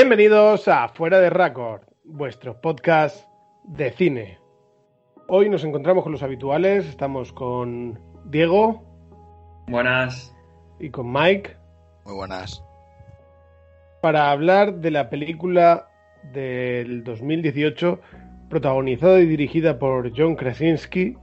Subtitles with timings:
[0.00, 3.26] Bienvenidos a Fuera de Record, vuestro podcast
[3.64, 4.38] de cine.
[5.26, 8.84] Hoy nos encontramos con los habituales, estamos con Diego
[9.66, 10.32] Buenas.
[10.78, 11.56] y con Mike
[12.04, 12.62] Muy buenas.
[14.00, 15.88] para hablar de la película
[16.32, 18.00] del 2018
[18.48, 21.16] protagonizada y dirigida por John Krasinski,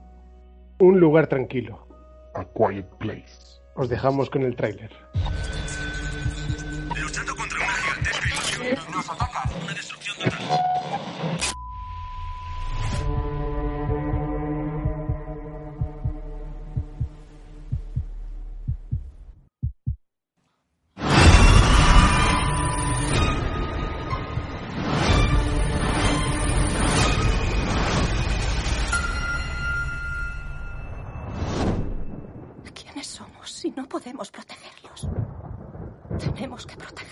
[0.80, 1.88] Un lugar tranquilo.
[2.34, 3.62] A Quiet Place.
[3.78, 4.92] Os dejamos con el tráiler.
[8.74, 9.44] Nos atacan.
[9.64, 10.40] Una destrucción total.
[32.74, 35.08] ¿Quiénes somos si no podemos protegerlos?
[36.18, 37.05] Tenemos que protegerlos.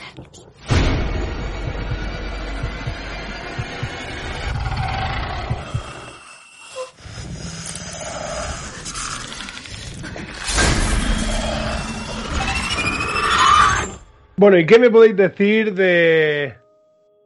[14.43, 16.53] Bueno, ¿y qué me podéis decir de,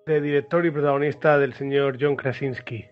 [0.06, 2.86] de director y protagonista del señor John Krasinski?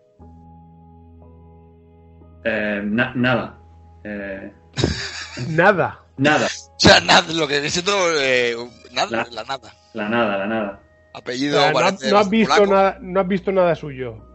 [2.43, 3.59] Eh, na- nada.
[4.03, 4.51] Eh,
[5.49, 5.99] Nada.
[6.17, 6.47] nada.
[6.47, 8.55] O sea, nada, lo que siento, eh,
[8.93, 9.71] nada, La- la nada.
[9.93, 10.79] La nada, la nada.
[11.13, 12.73] O Apellido sea, no, has visto polaco.
[12.73, 14.25] nada, no has visto nada suyo.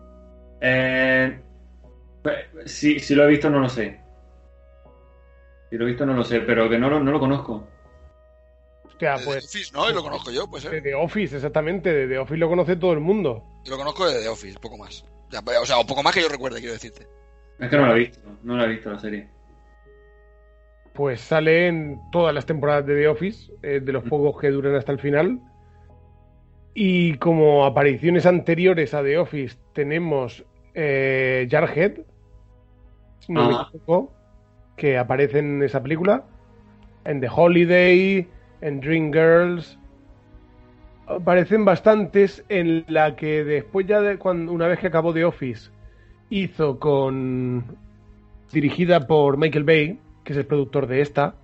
[0.61, 1.37] Eh,
[2.65, 4.01] si, si lo he visto, no lo sé.
[5.69, 7.67] Si lo he visto, no lo sé, pero que no lo, no lo conozco.
[9.07, 9.91] Hostia, De The pues Office, ¿no?
[9.91, 10.83] Y lo conozco yo, pues, de ¿eh?
[10.83, 11.93] The Office, exactamente.
[11.93, 13.43] De The Office lo conoce todo el mundo.
[13.65, 15.05] Yo lo conozco de The Office, poco más.
[15.63, 17.07] O sea, o poco más que yo recuerde, quiero decirte.
[17.59, 18.21] Es que no lo he visto.
[18.43, 19.29] No lo he visto la serie.
[20.95, 24.75] Pues sale en todas las temporadas de The Office, eh, de los pocos que duran
[24.75, 25.41] hasta el final.
[26.75, 30.45] Y como apariciones anteriores a The Office tenemos
[30.75, 31.99] eh, Jarhead,
[33.21, 33.67] si no me Ah.
[33.69, 34.13] equivoco,
[34.77, 36.25] que aparece en esa película,
[37.05, 38.29] en The Holiday,
[38.61, 39.79] en Dreamgirls.
[41.07, 45.71] Aparecen bastantes en la que después ya de cuando una vez que acabó The Office
[46.29, 47.65] hizo con
[48.53, 51.35] dirigida por Michael Bay, que es el productor de esta,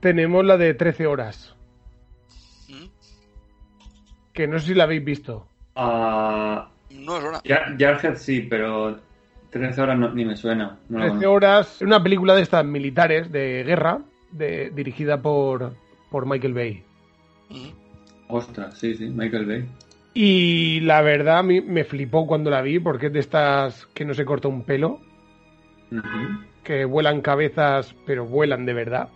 [0.00, 1.56] tenemos la de 13 horas,
[2.68, 2.86] ¿Mm?
[4.32, 5.46] que no sé si la habéis visto.
[5.74, 7.40] Ah, No es hora.
[7.44, 8.98] Jar- Jarhead sí, pero
[9.50, 10.78] 13 horas no- ni me suena.
[10.88, 11.32] No la 13 conozco.
[11.32, 13.98] horas, una película de estas militares de guerra,
[14.30, 15.72] de, dirigida por,
[16.12, 16.82] por Michael Bay.
[18.28, 19.68] Ostras, sí, sí, Michael Bay.
[20.14, 24.04] Y la verdad a mí me flipó cuando la vi, porque es de estas que
[24.04, 25.00] no se corta un pelo,
[26.62, 29.08] que vuelan cabezas, pero vuelan de verdad.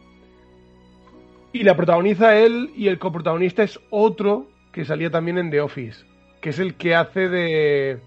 [1.52, 6.04] Y la protagoniza él y el coprotagonista es otro que salía también en The Office,
[6.40, 7.98] que es el que hace de,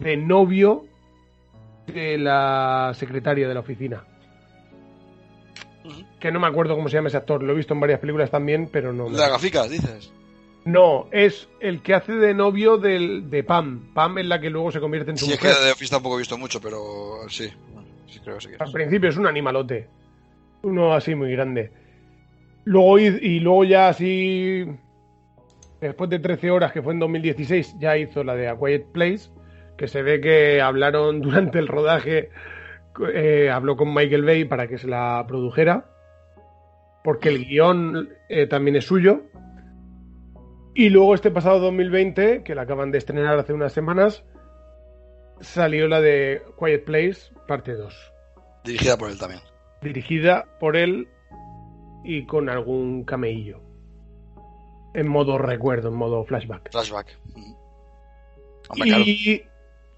[0.00, 0.84] de novio
[1.86, 4.04] de la secretaria de la oficina.
[6.22, 8.30] Que no me acuerdo cómo se llama ese actor, lo he visto en varias películas
[8.30, 9.08] también, pero no.
[9.10, 10.12] Las gaficas, dices.
[10.64, 13.92] No, es el que hace de novio del, de Pam.
[13.92, 15.64] Pam es la que luego se convierte en su Sí, es que mujer.
[15.64, 17.50] de Office tampoco he visto mucho, pero sí.
[18.06, 19.88] Sí, creo que sí que Al principio es un animalote.
[20.62, 21.72] Uno así muy grande.
[22.64, 24.64] Luego, y luego ya así.
[25.80, 29.30] Después de 13 horas, que fue en 2016, ya hizo la de A Quiet Place.
[29.76, 32.30] Que se ve que hablaron durante el rodaje.
[33.12, 35.86] eh, habló con Michael Bay para que se la produjera.
[37.04, 39.22] Porque el guion eh, también es suyo.
[40.74, 44.24] Y luego este pasado 2020, que la acaban de estrenar hace unas semanas,
[45.40, 47.94] salió la de Quiet Place, parte 2
[48.64, 49.40] Dirigida por él también.
[49.82, 51.08] dirigida por él
[52.04, 53.60] y con algún cameillo.
[54.94, 56.70] En modo recuerdo, en modo flashback.
[56.70, 57.18] Flashback.
[57.34, 57.54] ¿Mm?
[58.68, 59.04] Hombre, claro.
[59.04, 59.42] Y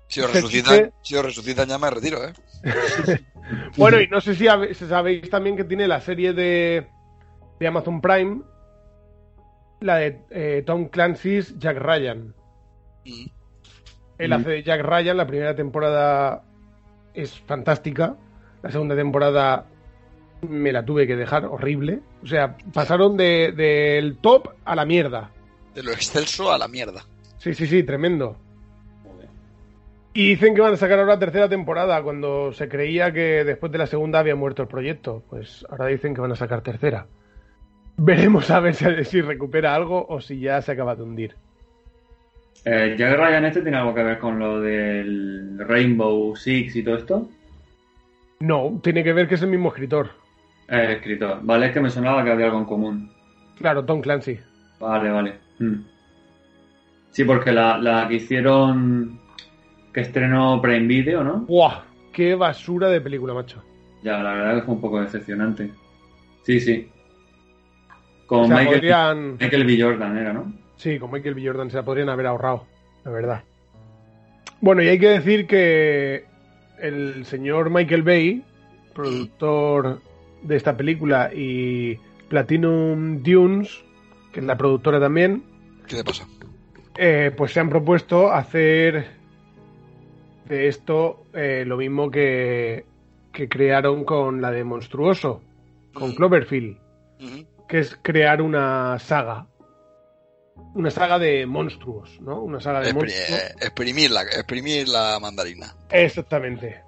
[0.08, 2.32] Si os resucitan, si os resucitan ya me retiro, ¿eh?
[3.76, 4.46] bueno, y no sé si,
[4.86, 6.86] sabéis también que tiene la serie de,
[7.60, 8.42] de Amazon Prime,
[9.80, 12.34] la de eh, Tom Clancy's Jack Ryan.
[13.04, 13.26] Mm.
[14.18, 14.32] Él Mm.
[14.32, 16.42] hace de Jack Ryan, la primera temporada
[17.12, 18.16] es fantástica,
[18.62, 19.66] la segunda temporada
[20.48, 22.00] me la tuve que dejar horrible.
[22.22, 25.30] O sea, pasaron de- del top a la mierda.
[25.74, 27.02] De lo excelso a la mierda.
[27.38, 28.36] Sí, sí, sí, tremendo.
[30.14, 33.78] Y dicen que van a sacar ahora tercera temporada, cuando se creía que después de
[33.78, 35.24] la segunda había muerto el proyecto.
[35.28, 37.08] Pues ahora dicen que van a sacar tercera.
[37.96, 41.34] Veremos a ver si, si recupera algo o si ya se acaba de hundir.
[42.64, 46.96] Eh, ¿Jack Ryan este tiene algo que ver con lo del Rainbow Six y todo
[46.96, 47.28] esto?
[48.40, 50.10] No, tiene que ver que es el mismo escritor.
[50.68, 51.40] Eh, escritor.
[51.42, 53.12] Vale, es que me sonaba que había algo en común.
[53.58, 54.38] Claro, Tom Clancy.
[54.80, 55.34] Vale, vale.
[55.58, 55.84] Mm.
[57.10, 59.20] Sí, porque la, la que hicieron,
[59.94, 61.46] que estrenó Prime Video, ¿no?
[61.46, 61.84] ¡Buah!
[62.12, 63.62] ¡Qué basura de película, macho!
[64.02, 65.70] Ya, la verdad que fue un poco decepcionante.
[66.42, 66.88] Sí, sí.
[68.26, 69.32] Con O sea, Michael, podrían...
[69.40, 69.82] Michael B.
[69.82, 70.52] Jordan era, ¿no?
[70.76, 71.46] Sí, con Michael B.
[71.46, 72.66] Jordan se la podrían haber ahorrado,
[73.04, 73.44] la verdad.
[74.60, 76.24] Bueno, y hay que decir que
[76.80, 78.42] el señor Michael Bay,
[78.94, 80.00] productor
[80.42, 81.98] de esta película, y
[82.28, 83.82] Platinum Dunes,
[84.32, 85.44] que es la productora también,
[85.86, 86.26] ¿Qué te pasa?
[86.96, 89.06] eh, pues se han propuesto hacer
[90.48, 92.84] de esto eh, lo mismo que,
[93.32, 95.42] que crearon con la de Monstruoso,
[95.92, 96.14] con.
[96.14, 96.78] Cloverfield,
[97.68, 99.46] que es crear una saga.
[100.74, 102.40] Una saga de monstruos, ¿no?
[102.40, 103.30] Una saga de monstruos.
[103.30, 105.74] eh, exprimir, la, exprimir la mandarina.
[105.90, 106.80] Exactamente.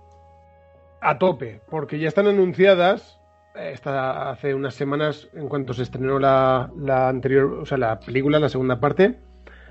[1.00, 3.18] A tope, porque ya están anunciadas.
[3.56, 7.98] eh, Esta hace unas semanas, en cuanto se estrenó la, la anterior, o sea, la
[8.00, 9.18] película, la segunda parte,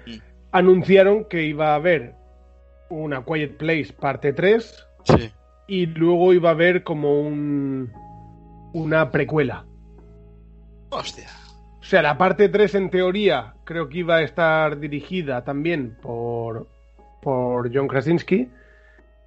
[0.08, 0.18] Mm.
[0.52, 2.14] anunciaron que iba a haber
[2.90, 5.32] una Quiet Place parte 3 Sí.
[5.68, 7.92] y luego iba a haber como un
[8.74, 9.66] una precuela.
[10.90, 11.28] Hostia.
[11.80, 16.68] O sea, la parte 3 en teoría creo que iba a estar dirigida también por,
[17.22, 18.50] por John Krasinski,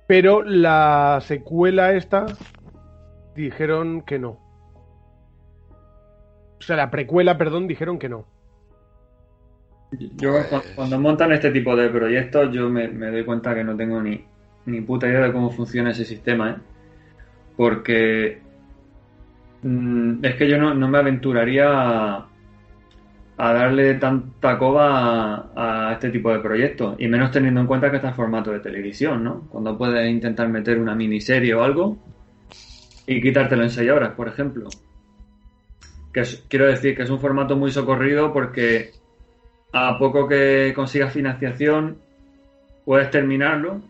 [0.07, 2.27] pero la secuela esta
[3.35, 4.39] dijeron que no.
[6.59, 8.27] O sea, la precuela, perdón, dijeron que no.
[9.91, 13.65] Yo Pues- cu- cuando montan este tipo de proyectos yo me, me doy cuenta que
[13.65, 14.23] no tengo ni,
[14.67, 16.57] ni puta idea de cómo funciona ese sistema, ¿eh?
[17.57, 18.41] Porque
[19.63, 22.29] mm, es que yo no, no me aventuraría a,
[23.39, 27.91] a darle tanta coba a, a este tipo de proyectos, y menos teniendo en cuenta
[27.91, 29.49] que está en formato de televisión, ¿no?
[29.49, 31.97] Cuando puedes intentar meter una miniserie o algo
[33.07, 34.69] y quitártelo en 6 horas, por ejemplo.
[36.13, 38.91] Que es- quiero decir que es un formato muy socorrido porque
[39.73, 41.99] a poco que consigas financiación,
[42.85, 43.83] puedes terminarlo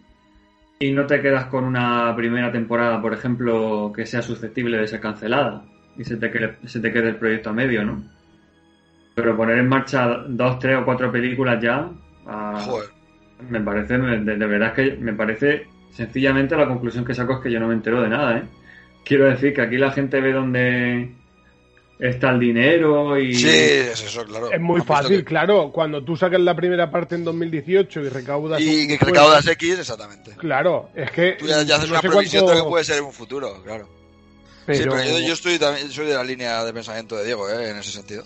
[0.79, 5.01] y no te quedas con una primera temporada, por ejemplo, que sea susceptible de ser
[5.01, 5.65] cancelada
[5.97, 8.03] y se te quede, se te quede el proyecto a medio, ¿no?
[9.15, 11.89] Pero poner en marcha dos, tres o cuatro películas ya,
[12.27, 12.89] ah, Joder.
[13.51, 17.41] me parece, de, de verdad es que me parece sencillamente la conclusión que saco es
[17.41, 18.43] que yo no me entero de nada, ¿eh?
[19.05, 21.13] Quiero decir que aquí la gente ve dónde
[21.99, 23.35] está el dinero y...
[23.35, 24.51] Sí, es eso, claro.
[24.53, 25.71] Es muy fácil, que- claro.
[25.73, 28.61] Cuando tú sacas la primera parte en 2018 y recaudas...
[28.61, 30.33] Y que recaudas X, exactamente.
[30.37, 31.33] Claro, es que...
[31.39, 33.13] Tú ya, ya haces no una previsión cuánto- de lo que puede ser en un
[33.13, 33.89] futuro, claro.
[34.71, 37.71] Sí, pero yo, yo estoy también, soy de la línea de pensamiento de Diego, ¿eh?
[37.71, 38.23] en ese sentido.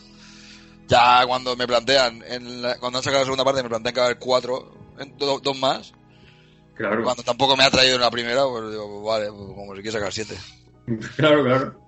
[0.88, 4.00] Ya cuando me plantean, en la- cuando han sacado la segunda parte, me plantean que
[4.00, 5.92] va a haber cuatro, en- do- dos más.
[6.74, 9.82] Claro, Cuando tampoco me ha traído en la primera, pues digo, vale, pues como si
[9.82, 10.34] quiere sacar siete.
[11.16, 11.81] claro, claro.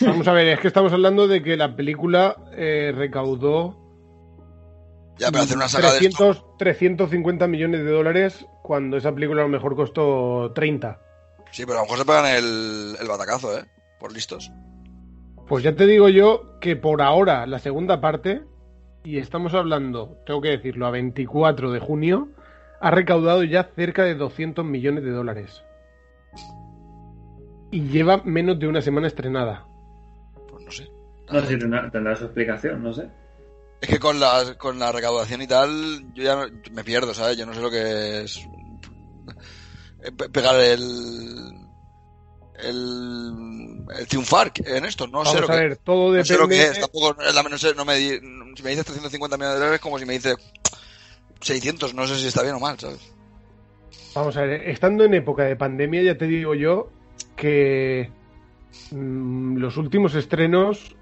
[0.00, 3.76] Vamos a ver, es que estamos hablando de que la película eh, recaudó
[5.18, 6.32] Ya, pero hacer una saga de esto.
[6.58, 11.00] 300, 350 millones de dólares cuando esa película a lo mejor costó 30.
[11.52, 13.64] Sí, pero a lo mejor se pegan el, el batacazo, ¿eh?
[14.00, 14.50] Por listos.
[15.46, 18.42] Pues ya te digo yo que por ahora la segunda parte,
[19.04, 22.28] y estamos hablando, tengo que decirlo, a 24 de junio,
[22.80, 25.62] ha recaudado ya cerca de 200 millones de dólares.
[27.70, 29.66] Y lleva menos de una semana estrenada.
[31.30, 31.46] No sé.
[31.48, 33.08] Si tendrá, tendrá su explicación, no sé.
[33.80, 37.36] Es que con la, con la recaudación y tal, yo ya no- me pierdo, ¿sabes?
[37.36, 38.38] Yo no sé lo que es
[40.02, 41.66] eh, pe- pegar el
[42.58, 46.48] el, el triunfar en esto, no sé Vamos lo a que, todo no sé lo
[46.48, 46.56] depende.
[46.64, 47.16] que es, tampoco,
[47.50, 50.14] no sé, no me, si me dices 350 millones de dólares es como si me
[50.14, 50.36] dices
[51.42, 53.00] 600, no sé si está bien o mal, ¿sabes?
[54.14, 56.88] Vamos a ver, estando en época de pandemia, ya te digo yo
[57.36, 58.10] que
[58.90, 60.96] mm, los últimos estrenos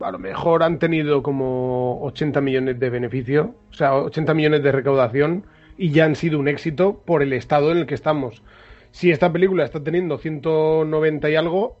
[0.00, 4.72] a lo mejor han tenido como 80 millones de beneficio, o sea, 80 millones de
[4.72, 8.42] recaudación y ya han sido un éxito por el estado en el que estamos.
[8.90, 11.78] Si esta película está teniendo 190 y algo,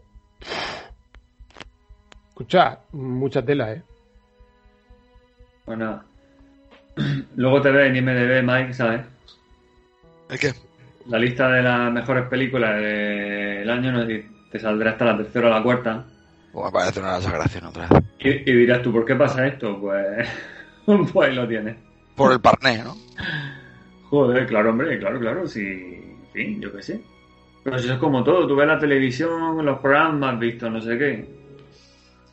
[2.28, 3.82] escucha, mucha tela, ¿eh?
[5.66, 6.02] Bueno,
[7.36, 9.02] luego te ve en IMDB, Mike, ¿sabes?
[10.30, 10.52] ¿El qué?
[11.06, 15.50] La lista de las mejores películas del año no te saldrá hasta la tercera o
[15.50, 16.06] la cuarta.
[16.52, 18.02] Pues me parece una exageración otra vez.
[18.18, 19.78] Y, y dirás tú, ¿por qué pasa esto?
[19.80, 20.28] Pues,
[21.12, 21.76] pues ahí lo tienes.
[22.16, 22.96] Por el parné, ¿no?
[24.10, 27.00] Joder, claro, hombre, claro, claro, sí, en fin, yo qué sé.
[27.62, 30.98] Pero si es como todo, tú ves la televisión, los programas, has visto, no sé
[30.98, 31.40] qué.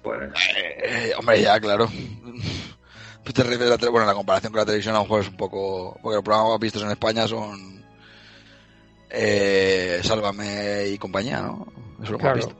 [0.01, 0.29] Pues,
[0.83, 1.88] Eh, hombre, ya, claro.
[3.24, 5.36] Pues te la tele- bueno, la comparación con la televisión a lo mejor es un
[5.36, 6.00] poco...
[6.01, 7.83] Porque los programas vistos en España son...
[9.09, 11.67] Eh, Sálvame y compañía, ¿no?
[12.01, 12.36] Eso lo hemos Claro.
[12.38, 12.55] visto.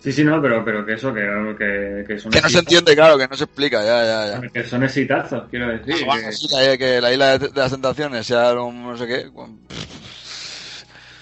[0.00, 1.20] Sí, sí, no, pero, pero que eso, que,
[1.58, 4.48] que, que son Que no se entiende, claro, que no se explica, ya, ya, ya.
[4.48, 5.94] Que son exitazos, quiero decir.
[6.02, 9.06] Ah, bueno, que- sí, que, que la isla de, las tentaciones sea un no sé
[9.08, 9.30] qué.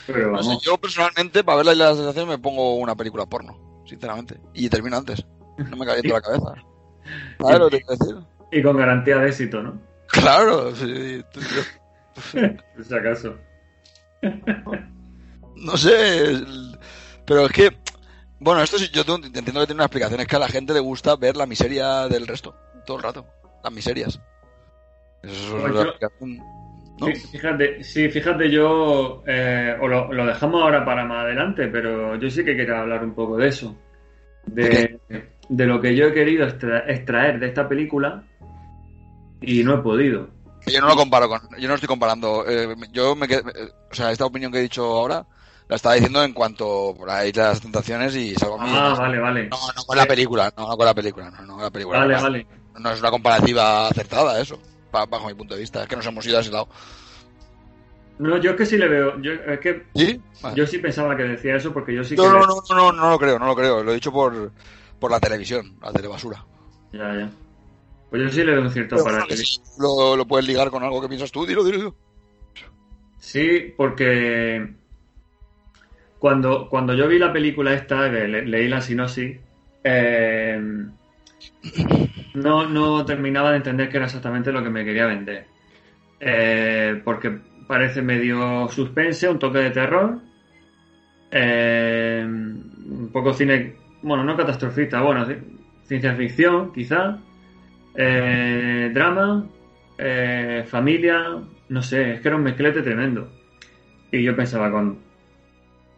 [0.06, 0.62] pero No sé, vamos.
[0.64, 4.38] yo personalmente, para ver la isla de las tentaciones, me pongo una película porno, sinceramente.
[4.52, 5.25] Y termino antes.
[5.56, 6.52] No me caliento la cabeza.
[7.40, 8.16] ¿Sabes lo que te decir?
[8.52, 9.80] Y con garantía de éxito, ¿no?
[10.09, 13.37] Claro, sí, tú- yo- si acaso.
[15.56, 16.45] no sé.
[17.26, 17.76] Pero es que,
[18.40, 20.21] bueno, esto sí, yo entiendo que tiene una explicación.
[20.21, 22.55] Es que a la gente le gusta ver la miseria del resto,
[22.87, 23.26] todo el rato.
[23.64, 24.21] Las miserias.
[25.23, 26.38] Eso es Pues una yo- explicación.
[26.99, 27.07] ¿no?
[27.31, 32.31] Fíjate, sí, fíjate, yo, eh, o lo, lo dejamos ahora para más adelante, pero yo
[32.31, 33.76] sí que quiero hablar un poco de eso.
[34.47, 34.99] De,
[35.49, 38.23] de lo que yo he querido extra- extraer de esta película
[39.43, 40.28] y no he podido.
[40.66, 41.40] Yo no lo comparo con.
[41.59, 42.45] Yo no estoy comparando.
[42.49, 45.26] eh, yo me qued- eh, O sea, esta opinión que he dicho ahora
[45.69, 48.57] la estaba diciendo en cuanto por ahí las tentaciones y salvo.
[48.61, 49.49] Ah, vale, vale.
[49.49, 51.99] No, no con la película, no, no con la película, no, no con la película.
[51.99, 52.47] Vale, no, vale.
[52.79, 54.59] no es una comparativa acertada eso,
[54.93, 55.83] bajo mi punto de vista.
[55.83, 56.69] Es que nos hemos ido a ese lado.
[58.19, 59.21] No, yo es que sí le veo.
[59.21, 60.21] Yo, es que ¿Sí?
[60.43, 60.57] Vale.
[60.57, 62.23] yo sí pensaba que decía eso porque yo sí que.
[62.23, 63.83] No, le- no, no, no, no, no lo creo, no lo creo.
[63.83, 64.53] Lo he dicho por,
[64.99, 66.45] por la televisión, la telebasura.
[66.93, 67.31] Ya, ya.
[68.09, 69.27] Pues yo sí le veo un cierto para
[69.79, 71.97] lo, lo puedes ligar con algo que piensas tú, dilo, dilo, dilo.
[73.19, 74.75] Sí, porque
[76.19, 79.41] cuando, cuando yo vi la película esta, que le- leí la sinopsis,
[79.85, 80.61] eh,
[82.35, 85.47] no, no terminaba de entender qué era exactamente lo que me quería vender.
[86.21, 90.23] Eh, porque parece medio suspense, un toque de terror,
[91.31, 95.43] eh, un poco cine, bueno, no catastrofista, bueno, ci-
[95.85, 97.19] ciencia ficción, quizá,
[97.95, 99.51] eh, drama,
[99.99, 103.41] eh, familia, no sé, es que era un mezclete tremendo.
[104.11, 105.06] Y yo pensaba con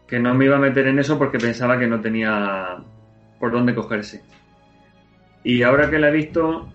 [0.09, 2.77] que no me iba a meter en eso porque pensaba que no tenía
[3.39, 4.23] por dónde cogerse.
[5.43, 6.69] Y ahora que la he visto,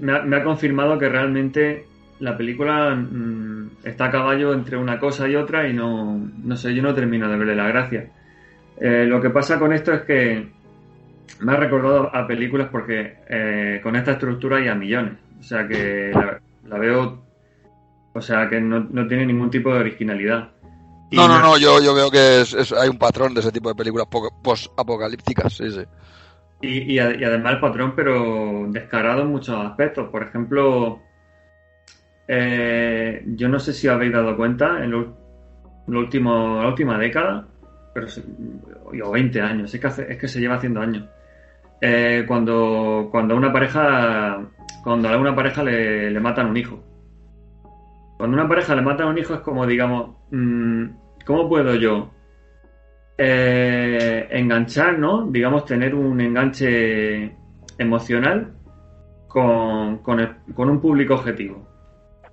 [0.00, 1.86] me ha, confirmado que realmente
[2.20, 6.74] la película mm, está a caballo entre una cosa y otra y no, no sé,
[6.74, 8.08] yo no termino de verle la gracia.
[8.80, 10.48] Eh, lo que pasa con esto es que
[11.40, 15.14] me ha recordado a películas porque eh, con esta estructura hay a millones.
[15.38, 17.22] O sea que la, la veo,
[18.12, 20.50] o sea que no, no tiene ningún tipo de originalidad.
[21.10, 23.68] No, no, no, yo, yo veo que es, es- hay un patrón de ese tipo
[23.68, 25.80] de películas po- post-apocalípticas, sí, sí.
[26.60, 30.08] Y, y además el patrón, pero descarado en muchos aspectos.
[30.10, 31.00] Por ejemplo,
[32.26, 35.16] eh, yo no sé si habéis dado cuenta en lo,
[35.86, 37.46] lo último, la última década,
[37.94, 38.24] pero se-
[39.02, 41.04] o 20 años, es que, hace- es que se lleva haciendo años.
[41.80, 44.40] Eh, cuando, cuando a una pareja,
[44.82, 46.82] cuando a una pareja le, le matan un hijo.
[48.18, 52.10] Cuando a una pareja le matan un hijo es como, digamos, ¿cómo puedo yo
[53.16, 55.26] eh, enganchar, ¿no?
[55.26, 57.32] Digamos, tener un enganche
[57.78, 58.52] emocional
[59.26, 61.66] con, con, el- con un público objetivo,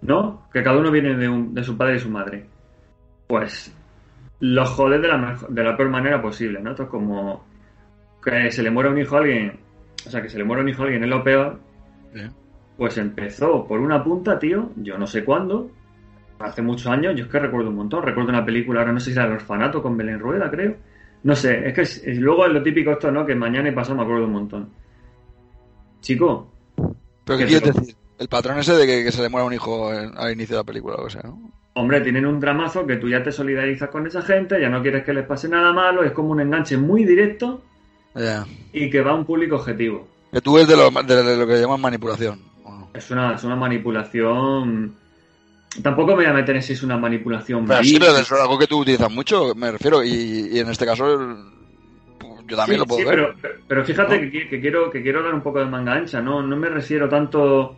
[0.01, 0.47] ¿no?
[0.53, 2.45] Que cada uno viene de, un- de su padre y su madre.
[3.27, 3.75] Pues
[4.39, 6.71] lo jodes de la, mejo- de la peor manera posible, ¿no?
[6.71, 7.45] Esto es como
[8.23, 9.59] que se le muera un hijo a alguien,
[10.05, 11.59] o sea, que se le muera un hijo a alguien es lo peor.
[12.13, 12.21] Sí.
[12.77, 15.71] Pues empezó por una punta, tío, yo no sé cuándo,
[16.39, 19.12] hace muchos años, yo es que recuerdo un montón, recuerdo una película, ahora no sé
[19.12, 20.75] si era El Orfanato con Belén Rueda, creo.
[21.24, 23.25] No sé, es que es- es- luego es lo típico esto, ¿no?
[23.25, 24.70] Que mañana y pasado me acuerdo un montón.
[26.01, 26.51] Chico,
[27.25, 27.96] ¿Pero qué quieres decir?
[28.20, 30.62] El patrón ese de que, que se le muera un hijo en- al inicio de
[30.62, 31.51] la película o lo que sea, ¿no?
[31.77, 35.04] hombre, tienen un dramazo que tú ya te solidarizas con esa gente, ya no quieres
[35.04, 37.62] que les pase nada malo, es como un enganche muy directo
[38.15, 38.46] Ya.
[38.72, 40.08] y que va a un público objetivo.
[40.32, 42.39] Que tú eres de lo, de lo que llaman manipulación.
[42.94, 44.96] Es una, es una manipulación.
[45.82, 47.65] Tampoco me voy a meter en si es una manipulación.
[47.67, 50.86] Pero sí, pero es algo que tú utilizas mucho, me refiero, y, y en este
[50.86, 51.38] caso
[52.48, 53.34] yo también Sí, lo puedo sí, ver.
[53.41, 54.32] Pero, pero- fíjate ¿No?
[54.32, 56.41] que, que quiero, que quiero dar un poco de manga ancha, ¿no?
[56.41, 57.77] No me refiero tanto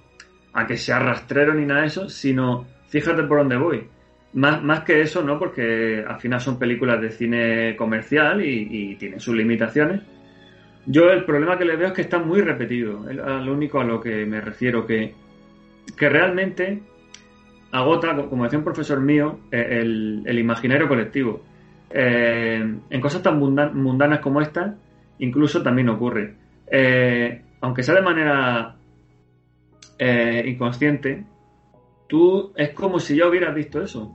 [0.53, 3.87] a que sea rastrero ni nada de eso, sino fíjate por dónde voy.
[4.33, 5.39] Más, más que eso, ¿no?
[5.39, 10.01] Porque al final son películas de cine comercial y, y tienen sus limitaciones.
[10.85, 13.09] Yo el problema que le veo es que está muy repetido.
[13.09, 15.15] Es lo único a lo que me refiero, que,
[15.97, 16.81] que realmente
[17.71, 21.41] agota, como decía un profesor mío, eh, el, imaginario colectivo.
[21.89, 24.75] Eh, en cosas tan mundan- mundanas como esta,
[25.19, 26.35] incluso también ocurre.
[26.69, 28.75] Eh, aunque sea de manera
[29.99, 31.25] eh, inconsciente,
[32.07, 34.13] tú es como si ya hubieras visto eso.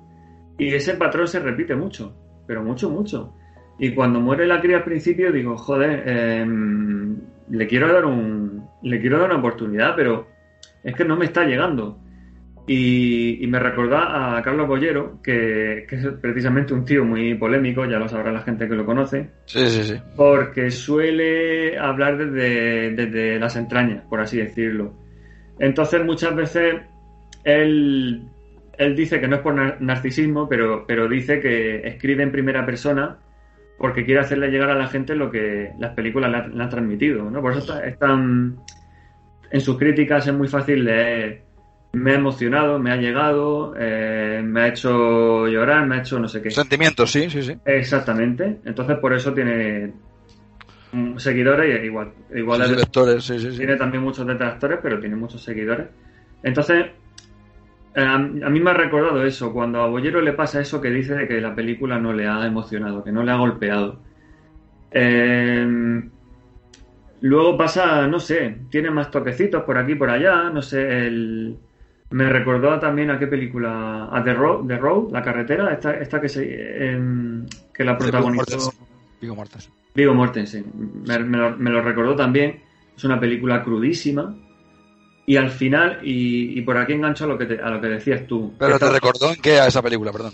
[0.58, 2.14] Y ese patrón se repite mucho,
[2.46, 3.34] pero mucho, mucho.
[3.78, 7.16] Y cuando muere la cría al principio digo, joder, em,
[7.48, 10.28] le quiero dar un, le quiero dar una oportunidad, pero
[10.84, 11.98] es que no me está llegando.
[12.66, 18.08] Y, me recordaba a Carlos Bollero, que, es precisamente un tío muy polémico, ya lo
[18.08, 19.30] sabrá la gente que lo conoce.
[19.46, 19.94] Sí, sí, sí.
[20.16, 24.94] Porque suele hablar desde, desde las entrañas, por así decirlo.
[25.58, 26.76] Entonces, muchas veces
[27.44, 28.22] él,
[28.78, 33.18] él dice que no es por narcisismo, pero, pero dice que escribe en primera persona
[33.76, 37.28] porque quiere hacerle llegar a la gente lo que las películas le, han transmitido.
[37.28, 37.40] ¿no?
[37.40, 38.56] Por eso están.
[39.50, 41.42] En sus críticas es muy fácil leer
[41.92, 46.26] me ha emocionado, me ha llegado, eh, me ha hecho llorar, me ha hecho no
[46.26, 46.50] sé qué.
[46.50, 47.56] Sentimientos, sí, sí, sí.
[47.64, 48.60] Exactamente.
[48.64, 49.92] Entonces por eso tiene
[51.16, 52.62] seguidores y igual, igual
[53.20, 55.88] sí, sí, tiene también muchos detractores, pero tiene muchos seguidores.
[56.42, 56.86] Entonces,
[57.94, 61.14] eh, a, mí me ha recordado eso, cuando a Bollero le pasa eso que dice
[61.14, 64.00] de que la película no le ha emocionado, que no le ha golpeado.
[64.90, 66.02] Eh,
[67.20, 71.58] luego pasa, no sé, tiene más toquecitos por aquí por allá, no sé, el
[72.12, 76.20] me recordó también a qué película, a The Road, The Road la carretera, esta, esta
[76.20, 78.72] que se em, que la protagonizó
[79.20, 79.72] Vigo Mortensen.
[79.94, 80.64] Vigo Mortensen.
[81.06, 82.60] Me, me, lo, recordó también.
[82.96, 84.34] Es una película crudísima.
[85.24, 88.52] Y al final, y, por aquí engancho a lo que, a lo que decías tú.
[88.58, 90.32] ¿Pero te recordó en qué a esa película, perdón?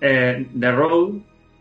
[0.00, 1.16] Eh, The Road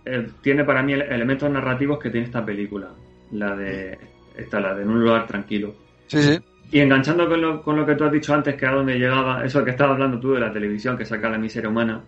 [0.05, 2.89] eh, tiene para mí elementos narrativos que tiene esta película.
[3.31, 3.97] La de.
[4.37, 5.75] Esta, la de En un lugar tranquilo.
[6.07, 6.39] Sí, sí.
[6.71, 9.43] Y enganchando con lo, con lo que tú has dicho antes, que a donde llegaba,
[9.43, 12.01] eso que estabas hablando tú de la televisión, que saca la miseria humana,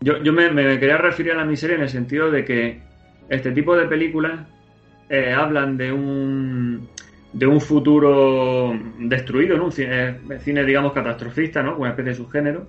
[0.00, 0.50] yo, yo me,
[0.80, 2.80] quería referir a la miseria en el sentido de que
[3.28, 4.40] este tipo de películas
[5.08, 6.88] eh, hablan de un,
[7.32, 9.66] de un futuro destruido, ¿no?
[9.66, 11.76] un cine, cine, digamos, catastrofista, ¿no?
[11.76, 12.66] una especie de subgénero,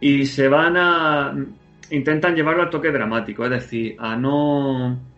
[0.00, 1.34] y se van a...
[1.90, 5.13] intentan llevarlo al toque dramático, es decir, a no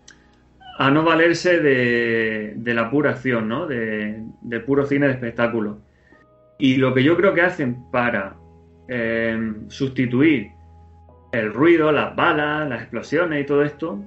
[0.79, 3.67] a no valerse de, la pura acción, ¿no?
[3.67, 5.79] De, puro cine de espectáculo.
[6.59, 8.37] Y lo que yo creo que hacen para
[8.89, 10.51] eh, sustituir
[11.33, 14.03] el ruido, las balas, las explosiones y todo esto,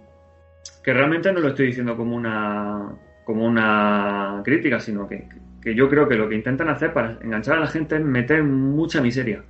[0.83, 5.27] que realmente no lo estoy diciendo como una, como una crítica, sino que,
[5.61, 8.43] que yo creo que lo que intentan hacer para enganchar a la gente es meter
[8.43, 9.43] mucha miseria.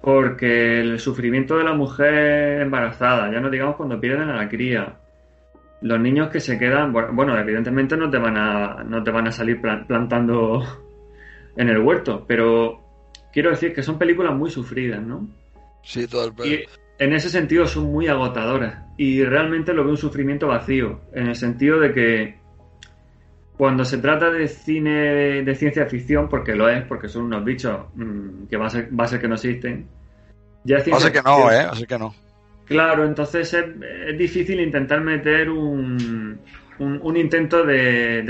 [0.00, 4.96] Porque el sufrimiento de la mujer embarazada, ya no digamos cuando pierden a la cría,
[5.82, 9.32] los niños que se quedan, bueno, evidentemente no te van a, no te van a
[9.32, 10.62] salir plantando
[11.56, 12.80] en el huerto, pero
[13.32, 15.28] quiero decir que son películas muy sufridas, ¿no?
[15.82, 16.64] Sí, todo el Y
[16.98, 21.34] en ese sentido son muy agotadoras y realmente lo veo un sufrimiento vacío, en el
[21.34, 22.42] sentido de que
[23.56, 27.86] cuando se trata de cine de ciencia ficción, porque lo es, porque son unos bichos
[27.94, 29.88] mm, que va a, ser, va a ser que no existen,
[30.64, 31.66] ya es ciencia que no, ¿eh?
[31.70, 32.14] Así que no.
[32.66, 36.38] Claro, entonces es, difícil intentar meter un,
[36.78, 38.22] un, intento de,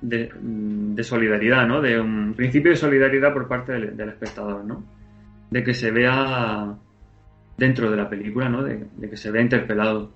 [0.00, 1.80] de, solidaridad, ¿no?
[1.80, 4.84] De un principio de solidaridad por parte del, espectador, ¿no?
[5.50, 6.74] De que se vea
[7.56, 8.62] dentro de la película, ¿no?
[8.62, 10.12] De, que se vea interpelado.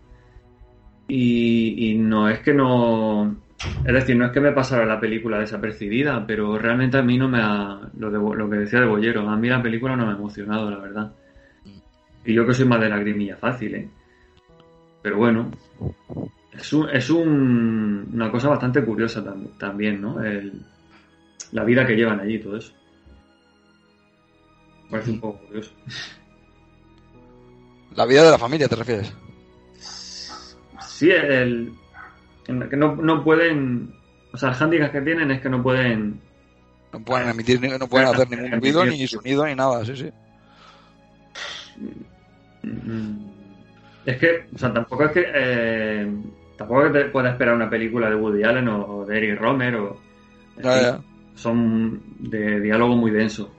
[1.07, 3.43] Y, no es que no...
[3.87, 7.29] Es decir, no es que me pasara la película desapercibida, pero realmente a mí no
[7.29, 7.81] me ha...
[7.99, 10.79] Lo, lo que decía de Bollero, a mí la película no me ha emocionado, la
[10.79, 11.13] verdad.
[12.25, 13.89] Y yo que soy más de lagrimilla fácil, ¿eh?
[15.03, 15.51] Pero bueno,
[16.53, 19.23] es, un, es un, una cosa bastante curiosa
[19.59, 20.17] también, ¿no?
[21.53, 22.73] la vida que llevan allí, todo eso.
[24.91, 25.73] Parece un poco curioso.
[27.95, 29.13] ¿La vida de la familia te refieres?
[30.81, 31.73] Sí, el,
[32.47, 33.95] que no, no pueden...
[34.33, 36.21] O sea, el handicap que tienen es que no pueden...
[36.93, 40.11] No pueden emitir, no pueden hacer ningún ruido, ni sonido, ni nada, sí, sí.
[42.65, 43.35] Mm.
[44.07, 45.25] Es que, o sea, tampoco es que.
[45.35, 46.13] Eh,
[46.57, 50.01] tampoco te puedes esperar una película de Woody Allen o, de Eric Romer o.
[51.35, 53.51] Son de diálogo muy denso.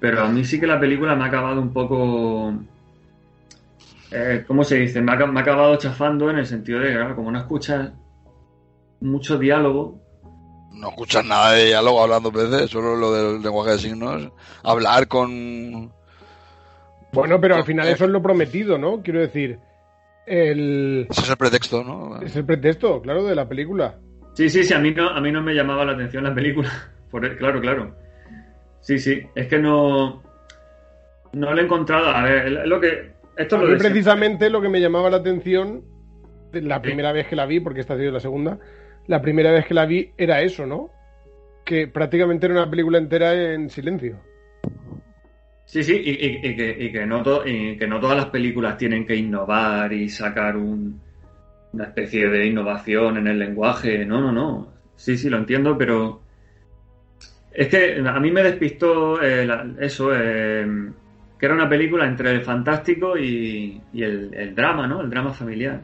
[0.00, 2.54] Pero a mí sí que la película me ha acabado un poco.
[4.10, 5.00] Eh, ¿Cómo se dice?
[5.00, 7.90] Me ha, acabado chafando en el sentido de que, como no escuchas
[9.00, 10.00] mucho diálogo,
[10.74, 15.92] no escuchas nada de diálogo hablando veces, solo lo del lenguaje de signos, hablar con
[17.14, 19.02] bueno, pero al final eso es lo prometido, ¿no?
[19.02, 19.58] Quiero decir,
[20.26, 21.06] el...
[21.10, 22.20] Ese es el pretexto, ¿no?
[22.20, 23.98] Es el pretexto, claro, de la película.
[24.34, 26.70] Sí, sí, sí, a mí no, a mí no me llamaba la atención la película.
[27.10, 27.94] Por, claro, claro.
[28.80, 30.22] Sí, sí, es que no...
[31.32, 32.08] No lo he encontrado.
[32.08, 33.12] A ver, lo que...
[33.36, 35.82] Esto es precisamente lo que me llamaba la atención
[36.52, 38.58] la primera vez que la vi, porque esta ha sido la segunda,
[39.06, 40.90] la primera vez que la vi era eso, ¿no?
[41.64, 44.20] Que prácticamente era una película entera en silencio.
[45.74, 47.20] Sí, sí, y, que, no
[48.00, 54.06] todas las películas tienen que innovar y sacar una especie de innovación en el lenguaje.
[54.06, 54.68] No, no, no.
[54.94, 56.22] Sí, sí, lo entiendo, pero
[57.50, 59.48] Es que a mí me despistó eh,
[59.80, 60.64] eso, eh,
[61.36, 65.00] que era una película entre el fantástico y, el, drama, ¿no?
[65.00, 65.80] El drama familiar.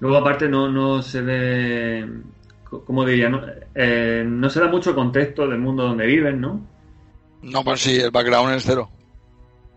[0.00, 2.08] Luego, aparte, no, no se ve,
[2.64, 3.30] ¿cómo diría?
[3.74, 6.75] Eh, no se da mucho contexto del mundo donde viven, ¿no?
[7.46, 8.90] No, pues sí, el background es cero.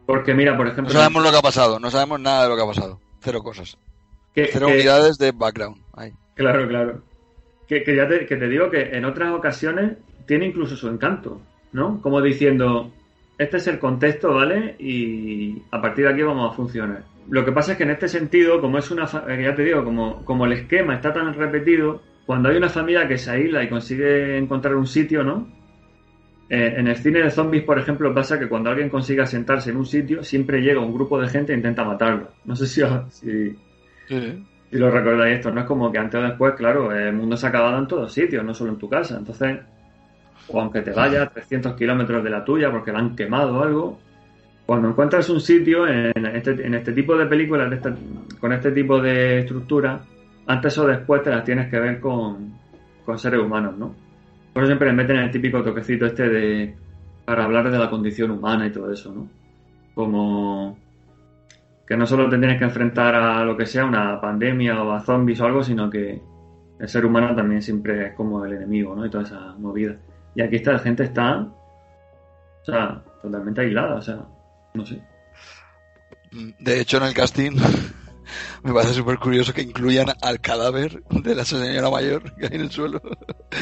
[0.05, 0.93] Porque mira, por ejemplo...
[0.93, 2.99] No sabemos lo que ha pasado, no sabemos nada de lo que ha pasado.
[3.21, 3.77] Cero cosas.
[4.33, 5.77] cero unidades de background.
[6.33, 7.01] Claro, claro.
[7.67, 12.01] Que, ya te, que te digo que en otras ocasiones tiene incluso su encanto, ¿no?
[12.01, 12.91] Como diciendo,
[13.37, 14.75] este es el contexto, ¿vale?
[14.79, 17.03] Y a partir de aquí vamos a funcionar.
[17.29, 19.83] Lo que pasa es que en este sentido, como es una, eh, ya te digo,
[19.83, 23.69] como, como el esquema está tan repetido, cuando hay una familia que se aísla y
[23.69, 25.58] consigue encontrar un sitio, ¿no?
[26.49, 29.77] Eh, en el cine de zombies, por ejemplo, pasa que cuando alguien consigue sentarse en
[29.77, 32.29] un sitio, siempre llega un grupo de gente e intenta matarlo.
[32.45, 33.55] No sé si, si,
[34.07, 35.51] si lo recordáis esto.
[35.51, 38.11] No es como que antes o después, claro, el mundo se ha acabado en todos
[38.11, 39.17] sitios, no solo en tu casa.
[39.17, 39.59] Entonces,
[40.47, 43.99] o aunque te vayas 300 kilómetros de la tuya porque la han quemado o algo,
[44.65, 47.71] cuando encuentras un sitio en este, en este tipo de películas,
[48.39, 50.01] con este tipo de estructura,
[50.45, 52.53] antes o después te las tienes que ver con,
[53.17, 53.95] seres humanos, ¿no?
[54.59, 56.75] Por eso siempre meten el típico toquecito este de
[57.23, 59.29] para hablar de la condición humana y todo eso, ¿no?
[59.95, 60.77] Como
[61.87, 64.99] que no solo te tienes que enfrentar a lo que sea, una pandemia o a
[64.99, 66.21] zombies o algo, sino que
[66.77, 69.05] el ser humano también siempre es como el enemigo, ¿no?
[69.05, 69.95] Y toda esa movida.
[70.35, 74.25] Y aquí esta gente está, o sea, totalmente aislada, o sea,
[74.73, 75.01] no sé.
[76.59, 77.55] De hecho, en el casting
[78.63, 82.61] me parece súper curioso que incluyan al cadáver de la señora mayor que hay en
[82.61, 83.01] el suelo.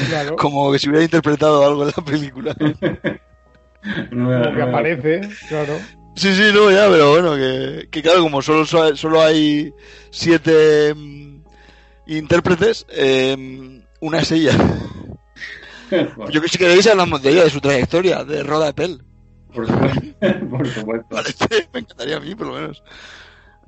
[0.08, 0.36] Claro.
[0.38, 2.54] Como que si hubiera interpretado algo en la película.
[4.10, 5.78] Como que aparece, claro.
[6.16, 9.72] Sí, sí, no, ya, pero bueno, que, que claro, como solo, solo hay
[10.10, 11.42] siete mm,
[12.06, 14.52] intérpretes, eh, una es ella.
[16.30, 19.02] Yo que si queréis hablamos de ella, de su trayectoria, de Roda de Pel.
[19.54, 19.66] Por
[20.68, 21.16] supuesto.
[21.72, 22.82] me encantaría a mí, por lo menos.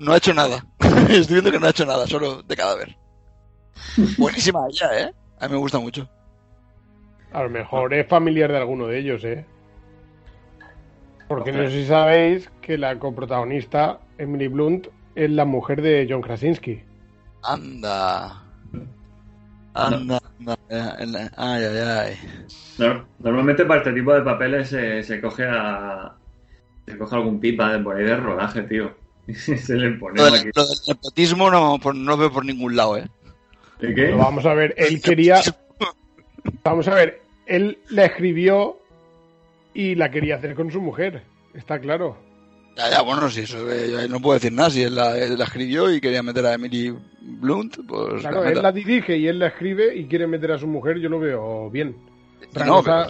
[0.01, 0.65] No ha hecho nada.
[1.11, 2.97] Estoy viendo que no ha hecho nada, solo de cadáver.
[4.17, 5.15] Buenísima ella, ¿eh?
[5.39, 6.09] A mí me gusta mucho.
[7.33, 9.45] A lo mejor es familiar de alguno de ellos, ¿eh?
[11.29, 16.23] Porque no sé si sabéis que la coprotagonista, Emily Blunt, es la mujer de John
[16.23, 16.83] Krasinski.
[17.43, 18.43] Anda.
[19.75, 21.31] Anda, anda.
[21.37, 22.99] Ay, ay, ay.
[23.19, 26.15] normalmente para este tipo de papeles se, coge a.
[26.87, 29.00] Se coge algún pipa de por ahí de rodaje, tío.
[29.69, 30.51] Le pone lo, aquí.
[30.55, 33.09] lo del nepotismo no, no veo por ningún lado, ¿eh?
[33.81, 34.11] ¿De qué?
[34.11, 35.41] vamos a ver, él quería.
[36.65, 38.79] Vamos a ver, él la escribió
[39.75, 41.23] y la quería hacer con su mujer,
[41.55, 42.17] está claro.
[42.77, 46.01] Ya, ya, bueno, si eso eh, no puedo decir nada, si él la, escribió y
[46.01, 48.23] quería meter a Emily Blunt, pues...
[48.23, 51.09] Claro, él la dirige y él la escribe y quiere meter a su mujer, yo
[51.09, 51.97] lo veo bien.
[52.49, 53.09] Otra, no, cosa,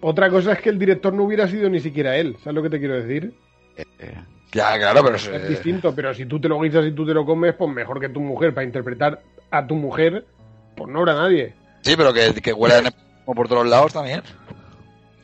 [0.00, 2.70] otra cosa es que el director no hubiera sido ni siquiera él, ¿sabes lo que
[2.70, 3.34] te quiero decir?
[3.76, 4.14] Eh, eh,
[4.54, 5.16] ya, claro, pero...
[5.16, 8.00] Es, distinto, pero si tú te lo guisas y tú te lo comes, pues mejor
[8.00, 10.24] que tu mujer, para interpretar a tu mujer,
[10.76, 11.54] pues no habrá nadie.
[11.82, 12.90] Sí, pero que, que huela
[13.26, 14.22] por todos lados también.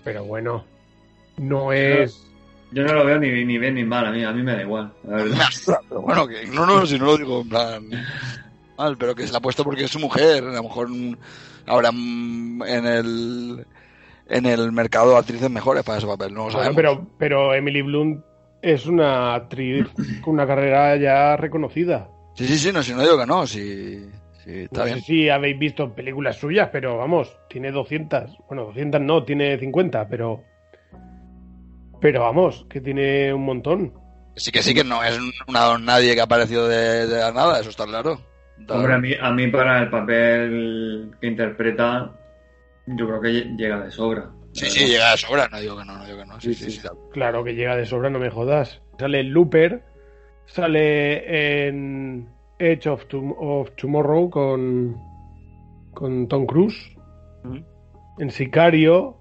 [0.04, 0.64] Pero bueno,
[1.38, 2.26] no es.
[2.72, 4.62] Yo no lo veo ni, ni bien ni mal, a mí, a mí me da
[4.62, 4.92] igual.
[5.88, 7.88] pero bueno, que no, no, si no lo digo en plan
[8.80, 10.44] mal, pero que se la ha puesto porque es su mujer.
[10.44, 10.88] A lo mejor
[11.66, 13.66] ahora en el
[14.28, 16.76] en el mercado actrices mejores para ese papel, no lo sabemos.
[16.76, 18.24] pero, pero Emily Blunt
[18.62, 19.86] es una actriz
[20.22, 22.08] con una carrera ya reconocida.
[22.34, 24.08] Sí, sí, sí, no, si no digo que no, sí,
[24.44, 24.98] sí está bien.
[25.00, 30.08] Sé si habéis visto películas suyas, pero vamos, tiene 200, bueno, 200 no, tiene 50,
[30.08, 30.44] pero
[32.00, 33.92] pero vamos, que tiene un montón.
[34.36, 37.70] Sí que sí, que no es una nadie que ha aparecido de, la nada, eso
[37.70, 38.18] está claro.
[38.68, 42.12] Hombre, a mí, a mí para el papel que interpreta,
[42.86, 44.30] yo creo que llega de sobra.
[44.52, 46.40] Sí, sí, llega de sobra, no digo que no, no digo que no.
[46.40, 46.80] Sí, sí,
[47.12, 48.80] Claro que llega de sobra, no me jodas.
[48.98, 49.82] Sale en Looper,
[50.46, 53.06] sale en Edge of,
[53.76, 55.00] Tomorrow con,
[55.94, 56.96] con Tom Cruise,
[58.18, 59.16] en Sicario.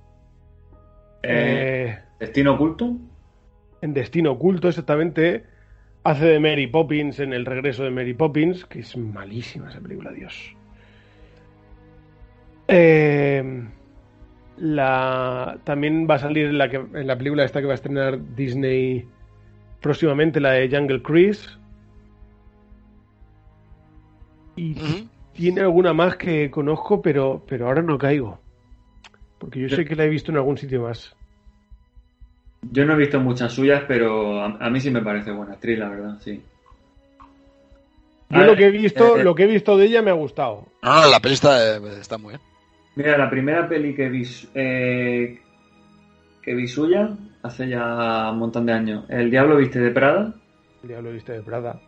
[1.24, 2.96] eh, eh ¿Destino oculto?
[3.82, 5.46] En Destino oculto, exactamente.
[6.04, 10.12] Hace de Mary Poppins en El regreso de Mary Poppins, que es malísima esa película,
[10.12, 10.56] Dios.
[12.68, 13.68] Eh,
[14.60, 17.76] la, también va a salir en la, que, en la película esta que va a
[17.76, 19.06] estrenar Disney
[19.82, 21.58] próximamente, la de Jungle Cruise.
[24.56, 24.76] Y
[25.34, 28.40] tiene alguna más que conozco, pero, pero ahora no caigo.
[29.38, 31.16] Porque yo sé que la he visto en algún sitio más.
[32.62, 35.88] Yo no he visto muchas suyas, pero a, mí sí me parece buena actriz, la
[35.88, 36.42] verdad, sí.
[38.30, 39.24] Yo lo que he visto, eh, eh.
[39.24, 40.66] lo que he visto de ella me ha gustado.
[40.84, 42.42] No, la peli está, muy bien.
[43.00, 45.40] Mira, la primera peli que vi, eh,
[46.42, 49.06] que vi suya hace ya un montón de años.
[49.08, 50.34] El Diablo Viste de Prada.
[50.84, 51.80] El Diablo Viste de Prada.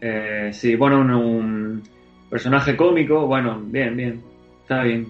[0.00, 1.82] Eh, sí, bueno, un, un,
[2.28, 3.24] personaje cómico.
[3.28, 4.20] Bueno, bien, bien.
[4.62, 5.06] Está bien.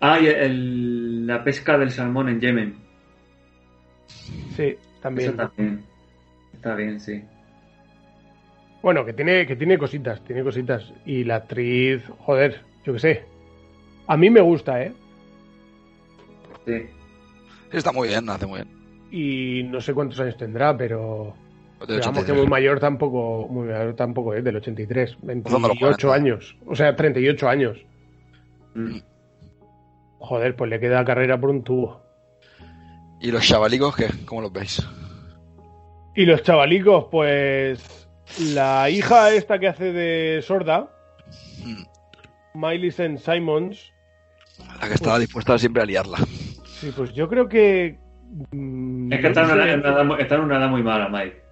[0.00, 2.74] Ah, y el, la pesca del salmón en Yemen.
[4.56, 5.28] Sí, también.
[5.28, 5.84] Eso también.
[6.54, 7.22] Está bien, sí.
[8.80, 10.90] Bueno, que tiene, que tiene cositas, tiene cositas.
[11.04, 13.37] Y la actriz, joder, yo qué sé.
[14.08, 14.92] A mí me gusta, ¿eh?
[16.66, 16.86] Sí.
[17.72, 18.78] Está muy bien, hace muy bien.
[19.10, 21.34] Y no sé cuántos años tendrá, pero.
[21.80, 22.26] Digamos 83.
[22.26, 26.12] que muy mayor tampoco, muy mayor tampoco es, del 83, Rozando los 28 40.
[26.12, 27.78] años, o sea, 38 años.
[28.74, 28.98] Mm.
[30.18, 32.02] Joder, pues le queda carrera por un tubo.
[33.20, 34.08] ¿Y los chavalicos qué?
[34.26, 34.84] ¿Cómo los veis?
[36.16, 38.08] Y los chavalicos, pues
[38.40, 40.90] la hija esta que hace de sorda,
[41.64, 41.84] Mm.
[42.54, 43.18] Miley St.
[43.18, 43.92] Simons,
[44.80, 46.18] La que estaba dispuesta siempre a liarla.
[46.80, 47.98] sí, pues yo creo que...
[48.52, 50.58] mm, Es que está en, no una, sé, en una edad, muy- está en una
[50.58, 51.42] edad muy mala, Mike.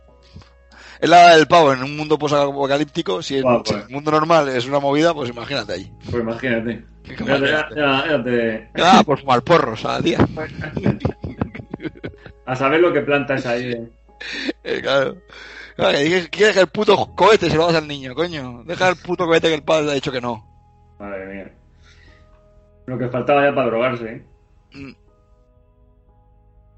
[1.01, 3.21] Es la del pavo en un mundo posapocalíptico.
[3.23, 3.85] Si, en- Guau, si pues.
[3.87, 5.93] el mundo normal es una movida, pues imagínate ahí.
[6.11, 6.85] Pues imagínate.
[7.05, 7.75] Ya, ya, imagínate.
[7.77, 10.19] ya- ya te- Ah, por fumar porros a día.
[12.47, 13.73] A saber lo que plantas ahí.
[13.73, 13.89] eh.
[14.65, 15.17] Eh, claro.
[15.77, 18.65] Claro, que dije, quiere que el puto cohete se lo das al niño, coño.
[18.65, 20.43] Deja el puto cohete que el padre le ha dicho que no.
[20.99, 21.53] Madre mía.
[22.87, 24.25] Lo que faltaba ya para drogarse, ¿eh?
[24.75, 24.93] Mm,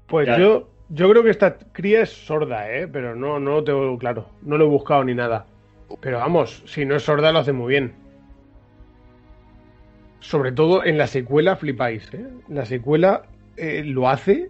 [0.07, 0.39] Pues Ya.
[0.39, 2.87] yo, yo creo que esta cría es sorda, ¿eh?
[2.87, 4.29] Pero no, no lo tengo claro.
[4.41, 5.45] No lo he buscado ni nada.
[6.01, 7.93] Pero vamos, si no es sorda lo hace muy bien.
[10.19, 12.27] Sobre todo en la secuela flipáis, ¿eh?
[12.49, 13.23] La secuela
[13.55, 14.49] eh, lo hace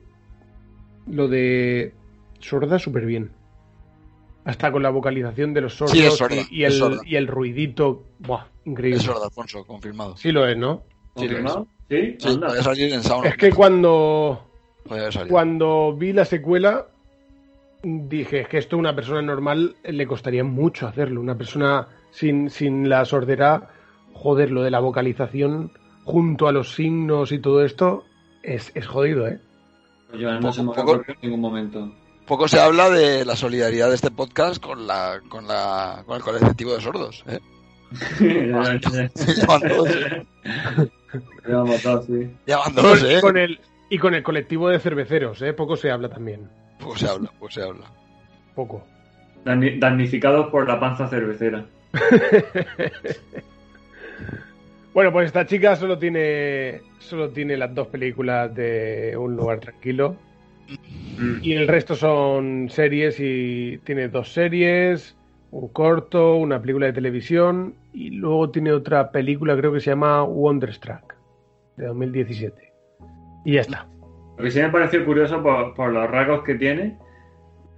[1.07, 1.93] lo de
[2.39, 3.31] sorda súper bien.
[4.45, 7.01] Hasta con la vocalización de los sordos Sí, sorda, y, el, sorda.
[7.05, 8.03] y el ruidito.
[8.19, 8.97] Buah, increíble.
[8.99, 10.15] Es sordo, Alfonso, confirmado.
[10.17, 10.83] Sí lo es, ¿no?
[11.15, 11.27] Sí.
[11.89, 12.15] ¿Sí?
[12.19, 12.47] Sí, Anda.
[12.47, 13.25] podía salir en Sound.
[13.25, 14.45] Es que cuando.
[15.29, 16.87] Cuando vi la secuela,
[17.83, 21.21] dije, es que esto a una persona normal le costaría mucho hacerlo.
[21.21, 23.69] Una persona sin, sin la sordera,
[24.13, 25.71] joder, lo de la vocalización
[26.05, 28.03] junto a los signos y todo esto
[28.41, 29.39] es, es jodido, ¿eh?
[30.09, 31.91] Pues yo no Poco- se me poco- ocurre en ningún momento.
[32.25, 36.21] Poco se habla de la solidaridad de este podcast con la con la con el
[36.23, 37.39] colectivo de sordos, ¿eh?
[38.19, 40.25] Ya, ya, Ya van dos, ya.
[41.47, 42.29] Ya vamos todos, sí.
[42.45, 43.19] ya van dos, ¿eh?
[43.21, 45.53] Con el, y con el colectivo de cerveceros, ¿eh?
[45.53, 46.47] Poco se habla también.
[46.79, 47.85] Poco se habla, poco se habla.
[48.55, 48.85] Poco.
[49.45, 51.65] Damnificados por la panza cervecera.
[54.93, 60.15] Bueno, pues esta chica solo tiene, solo tiene las dos películas de Un lugar tranquilo.
[61.17, 61.39] Mm.
[61.41, 65.15] Y el resto son series y tiene dos series,
[65.51, 70.23] un corto, una película de televisión y luego tiene otra película creo que se llama
[70.23, 71.15] Wonderstruck
[71.77, 72.73] de 2017.
[73.45, 73.87] Y ya está.
[74.37, 76.97] Lo que sí me pareció curioso por, por los rasgos que tiene,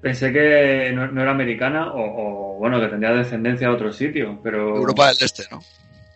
[0.02, 4.40] pensé que no, no era americana o, o, bueno, que tendría descendencia de otro sitio,
[4.44, 4.76] pero...
[4.76, 5.60] Europa del Este, ¿no?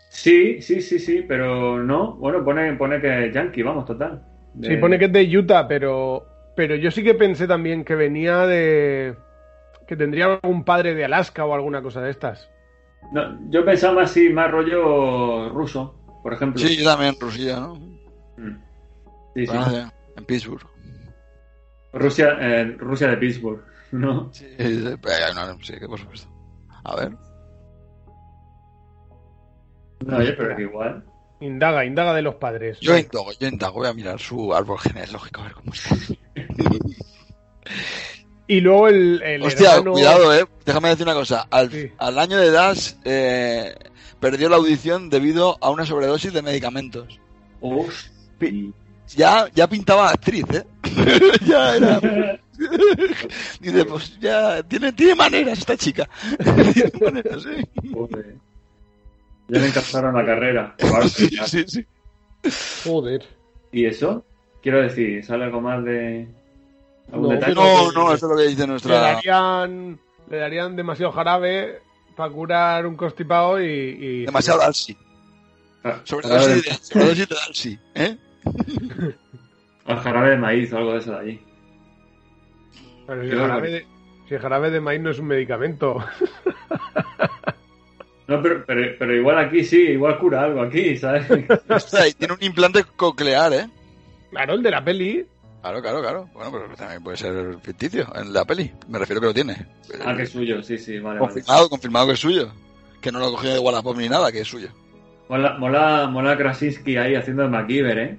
[0.10, 2.16] Sí, sí, sí, sí, pero no.
[2.16, 4.24] Bueno, pone, pone que es yankee, vamos, total.
[4.54, 7.96] De- Sí, pone que es de Utah, pero, pero yo sí que pensé también que
[7.96, 9.16] venía de...
[9.88, 12.50] que tendría algún padre de Alaska o alguna cosa de estas.
[13.12, 16.60] No, yo pensaba así, más rollo ruso, por ejemplo.
[16.60, 17.76] Sí, yo también, Rusilla, ¿no?
[18.38, 18.58] Mm.
[19.36, 19.54] Sí, sí.
[19.54, 20.66] Ah, en Pittsburgh.
[21.94, 24.34] Rusia, eh, Rusia de Pittsburgh, ¿no?
[24.34, 24.96] Sí, sí,
[25.62, 26.30] sí, que por supuesto.
[26.84, 27.12] A ver.
[30.06, 31.04] No, oye, pero que igual.
[31.40, 32.80] Indaga, indaga de los padres.
[32.80, 35.96] Yo indago, yo indago, voy a mirar su árbol genealógico a ver cómo está.
[38.48, 40.46] Y luego el, el Hostia, hermano- cuidado, eh.
[40.66, 41.48] Déjame decir una cosa.
[41.50, 41.92] Al, Sí.
[41.98, 43.74] al año de edad eh,
[44.20, 47.20] perdió la audición debido a una sobredosis de medicamentos.
[49.16, 50.64] Ya, ya pintaba actriz, ¿eh?
[51.48, 52.00] ya era.
[53.60, 56.08] Dice, pues ya tiene, tiene maneras esta chica.
[56.74, 57.66] tiene maneras, ¿eh?
[57.94, 58.36] Joder.
[59.48, 60.76] Ya le encazaron la carrera.
[61.10, 61.86] Sí, sí, sí.
[62.84, 63.24] Joder.
[63.72, 64.26] ¿Y eso?
[64.64, 66.28] Quiero decir, ¿sale algo más de.
[67.22, 67.56] No, detalle?
[67.56, 69.00] No, no, eso es lo que dice Le nuestra.
[69.00, 70.00] darían,
[70.30, 71.80] le darían demasiado jarabe
[72.16, 73.66] para curar un constipado y...
[73.66, 74.98] y- Demasiado Dalsi.
[75.84, 78.18] Ah, Sobredosis de, sobredosis de Dalsi, ¿eh?
[79.86, 81.40] Al jarabe de maíz o algo de eso de allí.
[83.06, 83.86] Pero si el, jarabe de,
[84.28, 86.04] si el jarabe de maíz no es un medicamento.
[88.28, 91.28] No, pero, pero, pero igual aquí sí, igual cura algo aquí, ¿sabes?
[91.70, 93.70] Ostras, y tiene un implante coclear, ¿eh?
[94.32, 95.26] Claro, el de la peli.
[95.66, 96.30] Claro, claro, claro.
[96.32, 98.72] Bueno, pero también puede ser ficticio en la peli.
[98.88, 99.66] Me refiero que lo tiene.
[100.06, 101.34] ah, que es suyo, sí, sí, vale, vale.
[101.34, 102.50] Confirmado, confirmado que es suyo.
[103.02, 104.70] Que no lo ha cogido de Wallapop ni nada, que es suyo.
[105.28, 108.18] Mola, mola, mola Krasinski ahí haciendo el MacGyver, ¿eh?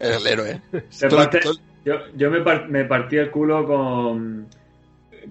[0.00, 0.60] Es el héroe.
[1.10, 1.40] Parte-
[1.84, 4.46] yo yo me, par- me partí el culo con,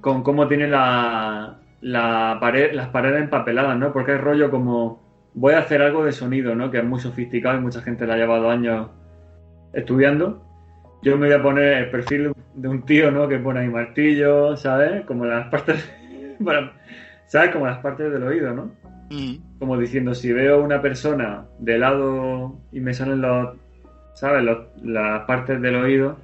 [0.01, 3.91] con cómo tiene la, la pared, las paredes empapeladas, ¿no?
[3.91, 5.01] Porque es rollo como
[5.33, 6.69] voy a hacer algo de sonido, ¿no?
[6.69, 8.89] Que es muy sofisticado y mucha gente le ha llevado años
[9.73, 10.44] estudiando.
[11.05, 13.27] Yo me voy a poner el perfil de un tío, ¿no?
[13.27, 15.05] Que pone ahí martillo, ¿sabes?
[15.05, 15.87] Como las partes,
[17.27, 17.51] ¿sabes?
[17.51, 18.71] Como las partes del oído, ¿no?
[19.11, 19.59] Mm.
[19.59, 23.55] como diciendo, si veo una persona de lado y me salen los,
[24.15, 24.43] ¿sabes?
[24.43, 26.17] Los- las partes del oído,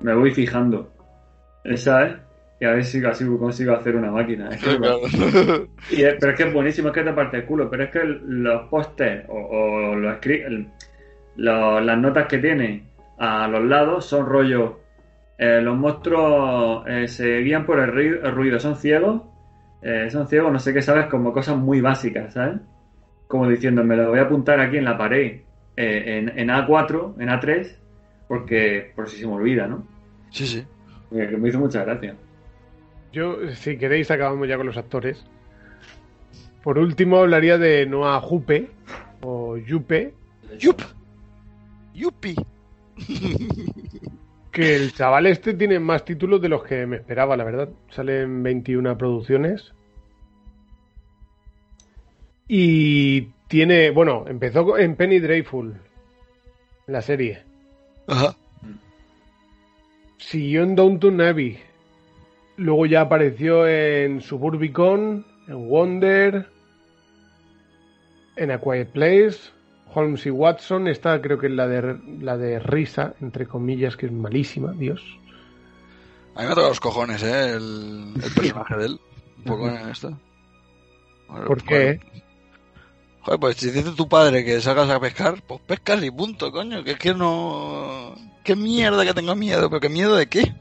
[0.00, 0.90] me voy fijando,
[1.76, 2.16] ¿sabes?
[2.60, 4.48] Y a ver si así consigo hacer una máquina.
[4.48, 4.98] Es que- Claro.
[5.92, 7.90] y es- pero es que es buenísimo, es que te parte el culo, pero es
[7.90, 10.16] que los pósters o, o los
[11.36, 12.82] las notas que tiene
[13.18, 14.80] a los lados son rollo.
[15.38, 19.22] eh, los monstruos eh, se guían por el, ruido, son ciegos,
[19.82, 22.60] eh, son ciegos, no sé qué sabes, como cosas muy básicas, ¿sabes?
[23.28, 25.42] Como diciendo, me lo voy a apuntar aquí en la pared,
[25.76, 27.76] eh, en, en A4, en A3,
[28.26, 29.86] porque por si se me olvida, ¿no?
[30.30, 30.64] Sí, sí.
[31.10, 32.14] Que me hizo mucha gracia.
[33.12, 35.24] Yo, si queréis, acabamos ya con los actores.
[36.62, 38.68] Por último, hablaría de Noah Jupe,
[39.22, 40.12] o Yupe,
[40.58, 40.82] Yup.
[41.94, 42.34] Yupi.
[44.52, 47.68] que el chaval este tiene más títulos de los que me esperaba, la verdad.
[47.90, 49.72] Salen 21 producciones.
[52.48, 55.74] Y tiene, bueno, empezó en Penny Dreadful,
[56.86, 57.42] la serie.
[58.06, 58.34] Ajá.
[60.16, 61.58] Siguió en Downton Abbey.
[62.56, 66.46] Luego ya apareció en Suburbicon, en Wonder,
[68.36, 69.50] en A Quiet Place,
[69.94, 70.88] Holmes y Watson.
[70.88, 75.02] Esta creo que es la de, la de risa, entre comillas, que es malísima, Dios.
[76.34, 77.52] A mí me ha tocado los cojones, ¿eh?
[77.54, 79.00] El, el personaje de él.
[79.38, 80.18] Un poco en esto.
[81.28, 81.68] Bueno, ¿Por bueno.
[81.68, 82.00] qué?
[83.22, 86.82] Joder, pues si dice tu padre que salgas a pescar, pues pescas y punto, coño.
[86.84, 88.14] Que es que no.
[88.44, 89.68] ¿Qué mierda que tengo miedo?
[89.68, 90.54] ¿Pero qué miedo de qué?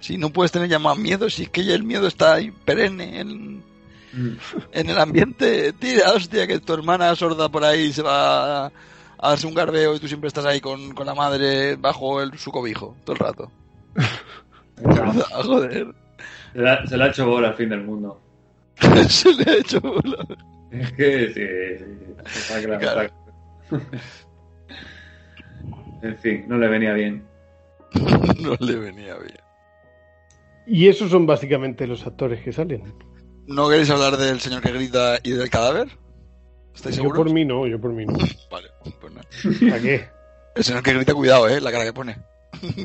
[0.00, 2.50] Si no puedes tener ya más miedo, si es que ya el miedo está ahí
[2.50, 3.64] perenne en,
[4.72, 5.72] en el ambiente.
[5.74, 8.72] Tira, hostia, que tu hermana sorda por ahí se va a,
[9.18, 12.36] a darse un garbeo y tú siempre estás ahí con, con la madre bajo el,
[12.38, 13.50] su cobijo todo el rato.
[15.44, 15.86] Joder.
[16.52, 18.20] Se le, se le ha hecho bola al fin del mundo.
[19.08, 20.26] se le ha hecho bola.
[20.70, 22.40] Es que sí, sí, sí.
[22.40, 23.02] Está claro, Claro.
[23.02, 23.14] está
[23.68, 23.84] claro.
[26.02, 27.24] En fin, no le venía bien.
[28.40, 29.38] no le venía bien.
[30.66, 32.94] Y esos son básicamente los actores que salen.
[33.46, 35.88] ¿No queréis hablar del señor que grita y del cadáver?
[36.74, 37.24] ¿Estáis Yo seguros?
[37.24, 38.12] por mí no, yo por mí no.
[38.50, 38.68] Vale,
[39.00, 39.76] pues nada.
[39.76, 40.06] ¿A qué?
[40.54, 42.16] El señor que grita, cuidado, eh, la cara que pone.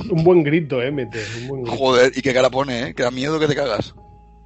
[0.09, 1.19] Un buen grito, eh, mete.
[1.41, 1.77] Un buen grito.
[1.77, 3.93] Joder, y qué cara pone, eh, que da miedo que te cagas.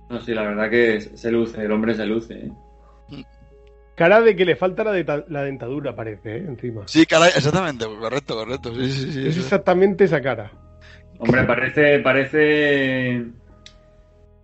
[0.10, 2.34] No, sí, la verdad que se luce, el hombre se luce.
[2.36, 2.52] ¿eh?
[3.96, 6.84] Cara de que le falta la, la dentadura, parece, eh, encima.
[6.88, 8.74] Sí, cara, exactamente, correcto, correcto.
[8.76, 9.28] Sí, sí, sí.
[9.28, 10.52] Es exactamente esa cara.
[11.20, 13.24] Hombre, parece, parece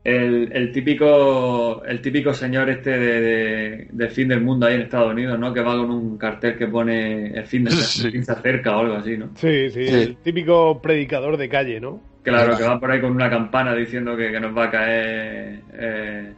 [0.04, 4.82] el, el típico el típico señor este de, de- del fin del mundo ahí en
[4.82, 5.54] Estados Unidos, ¿no?
[5.54, 8.06] Que va con un cartel que pone el fin, de, Sí.
[8.06, 9.30] el fin se acerca o algo así, ¿no?
[9.36, 9.94] Sí, sí, Sí.
[9.94, 12.02] el típico predicador de calle, ¿no?
[12.24, 15.62] Claro, que va por ahí con una campana diciendo que, que nos va a caer
[15.74, 16.34] eh,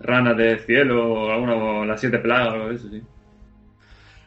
[0.00, 3.02] ranas del cielo o alguna o las siete plagas o algo de eso, sí.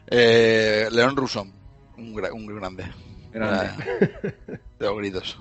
[0.08, 1.52] Eh, León Rusón,
[1.98, 2.84] un, gra- un grande.
[3.32, 3.68] Grande.
[4.78, 5.38] De los gritos.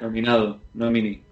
[0.00, 1.22] Nominado, nomini.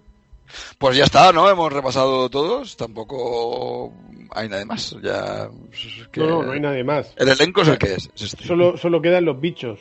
[0.77, 1.49] Pues ya está, ¿no?
[1.49, 2.77] Hemos repasado todos.
[2.77, 3.93] Tampoco
[4.31, 4.95] hay nada más.
[5.01, 5.49] Ya.
[5.71, 7.13] es que- No, no, no hay nadie más.
[7.17, 8.09] El elenco es el que es.
[8.15, 8.43] es este.
[8.45, 9.79] Solo, solo quedan los bichos.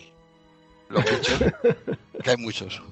[0.88, 1.38] Los bichos.
[2.22, 2.82] que hay muchos.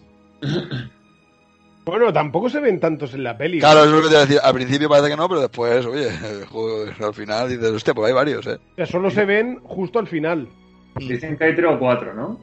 [1.85, 3.59] Bueno, tampoco se ven tantos en la peli.
[3.59, 3.87] Claro, ¿no?
[3.87, 4.41] eso es lo que te iba a decir.
[4.43, 6.11] Al principio parece que no, pero después, oye,
[6.51, 8.59] joder, al final dices, hostia, pues hay varios, ¿eh?
[8.73, 10.49] O sea, solo se ven justo al final.
[10.97, 12.41] Dicen que hay tres o cuatro, ¿no?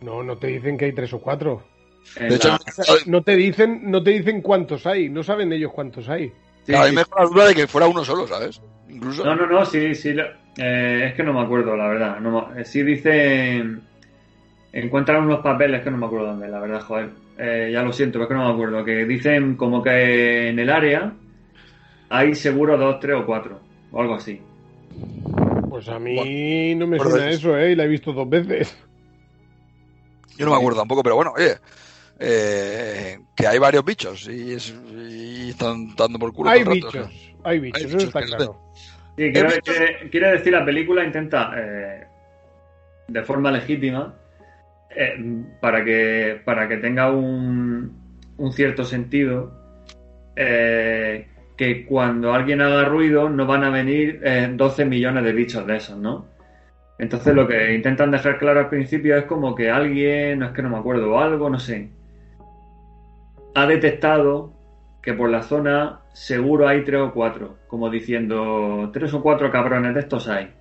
[0.00, 1.62] No, no te dicen que hay tres o cuatro.
[2.16, 2.58] En De hecho, la-
[3.06, 5.08] No te dicen, no te dicen cuántos hay.
[5.08, 6.32] No saben ellos cuántos hay.
[6.64, 8.60] sí, a mí me la duda de que fuera uno solo, ¿sabes?
[8.88, 9.24] Incluso.
[9.24, 10.12] No, no, no, sí, sí.
[10.12, 10.26] lo-
[10.58, 12.20] eh, es que no me acuerdo, la verdad.
[12.20, 13.64] No, eh, sí dice.
[14.74, 17.10] Encuentran unos papeles que no me acuerdo dónde, la verdad, joder.
[17.38, 18.84] Eh, ya lo siento, pero es que no me acuerdo.
[18.84, 21.12] Que dicen como que en el área
[22.10, 23.60] hay seguro dos, tres o cuatro.
[23.90, 24.40] O algo así.
[25.68, 27.72] Pues a mí no me suena eso, ¿eh?
[27.72, 28.76] Y la he visto dos veces.
[30.36, 31.56] Yo no me acuerdo tampoco, pero bueno, oye.
[32.18, 36.50] eh, que hay varios bichos y, es- y están dando por culo.
[36.50, 38.58] Hay rato, bichos, hay bichos, Hay eso bichos está que se claro.
[39.16, 39.30] Sí,
[40.10, 42.06] quiere, decir, la película intenta, eh,
[43.08, 44.14] de forma legítima,
[44.94, 45.16] eh,
[45.60, 47.94] para, que, para que tenga un,
[48.38, 49.52] un cierto sentido,
[50.36, 51.26] eh,
[51.56, 55.76] que cuando alguien haga ruido no van a venir eh, 12 millones de bichos de
[55.76, 56.26] esos, ¿no?
[57.02, 60.62] Entonces lo que intentan dejar claro al principio es como que alguien, no es que
[60.62, 61.90] no me acuerdo, o algo, no sé,
[63.56, 64.52] ha detectado
[65.02, 69.94] que por la zona seguro hay tres o cuatro, como diciendo, tres o cuatro cabrones
[69.94, 70.54] de estos hay.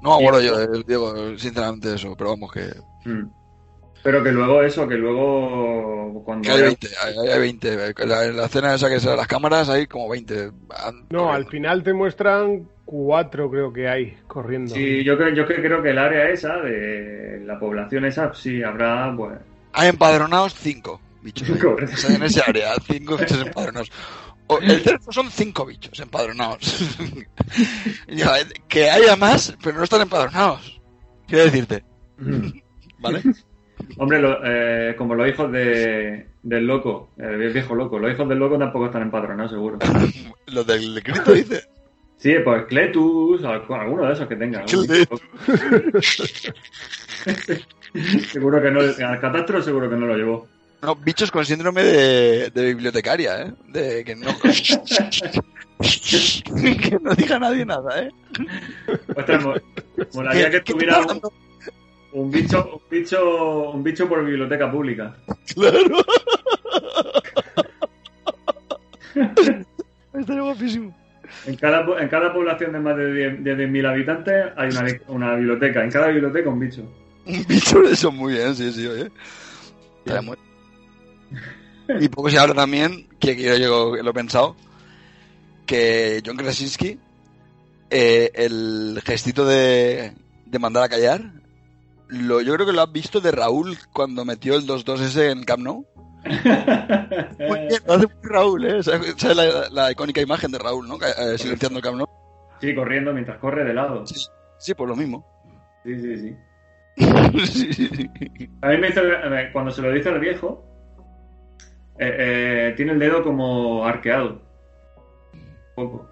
[0.00, 2.66] No me acuerdo yo, eh, digo, sinceramente eso, pero vamos que...
[3.04, 3.28] Mm.
[4.04, 6.44] Pero que luego eso, que luego cuando...
[6.44, 8.06] Que hay 20, hay, hay 20.
[8.06, 10.50] La, en la escena esa que es las cámaras hay como 20.
[10.68, 14.74] Van No, al final te muestran cuatro, creo que hay, corriendo.
[14.74, 18.62] Sí, yo, creo- yo que creo que el área esa, de la población esa, sí
[18.62, 19.38] habrá, pues...
[19.72, 21.48] Hay empadronados 5 bichos.
[21.50, 21.86] ahí.
[21.96, 23.90] Sea, en ese área, 5 bichos empadronados.
[24.48, 26.90] O- el cerebro son 5 bichos empadronados.
[28.08, 28.32] Ya,
[28.68, 30.80] que haya más, pero no están empadronados.
[31.26, 31.84] Quiero decirte.
[32.98, 33.22] ¿Vale?
[33.98, 38.38] Hombre, lo- eh, como los hijos de, del loco, el viejo loco, los hijos del
[38.38, 39.78] loco tampoco están empadronados, seguro.
[40.46, 41.62] Los del Cristo dice.
[42.22, 44.60] Sí, pues Cletus, al- alguno de esos que tenga.
[44.60, 45.20] algún Cletus.
[45.48, 46.54] bicho.
[48.32, 50.46] seguro que no, al catastro seguro que no lo llevó.
[50.82, 53.52] No, bichos con síndrome de, de bibliotecaria, ¿eh?
[53.68, 54.28] De que no.
[55.80, 58.10] que no diga nadie nada, ¿eh?
[59.16, 59.54] Ostras, mo-
[60.14, 61.20] molaría que ¿Qué- qué tuviera un,
[62.12, 65.14] un bicho, un bicho, un bicho por biblioteca pública.
[65.54, 65.96] Claro.
[70.14, 70.96] Estaría guapísimo.
[71.46, 75.00] En cada, en cada población de más de 10 de 10.000 habitantes hay una, bi-
[75.08, 75.82] una biblioteca.
[75.84, 76.82] En cada biblioteca un bicho.
[77.26, 79.10] Un bicho eso muy bien, sí, sí, oye.
[82.00, 83.56] Y poco se habla también, que, que yo,
[83.96, 84.56] yo lo he pensado,
[85.66, 86.98] que John Krasinski,
[87.90, 90.12] eh, el gestito de,
[90.46, 91.32] de mandar a callar,
[92.08, 95.44] lo, yo creo que lo has visto de Raúl cuando metió el 2-2 ese en
[95.44, 95.86] Camp Nou.
[96.24, 98.78] Muy bien, lo hace muy Raúl, ¿eh?
[98.78, 100.96] Esa es la, la icónica imagen de Raúl, ¿no?
[100.96, 102.06] Eh, silenciando el Nou.
[102.60, 104.06] Sí, corriendo mientras corre de lado.
[104.06, 104.14] Sí,
[104.58, 105.26] sí, pues lo mismo.
[105.84, 106.36] Sí, sí, sí.
[107.46, 108.10] Sí, sí, sí.
[108.60, 109.00] A mí me hizo,
[109.52, 110.62] cuando se lo dice al viejo,
[111.98, 114.42] eh, eh, tiene el dedo como arqueado.
[115.32, 116.08] Un poco.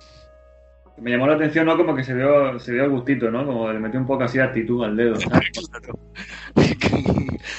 [1.00, 1.76] Me llamó la atención, ¿no?
[1.76, 3.44] Como que se dio, se dio el gustito, ¿no?
[3.46, 5.16] Como le metió un poco así de actitud al dedo.
[5.16, 5.50] ¿sabes?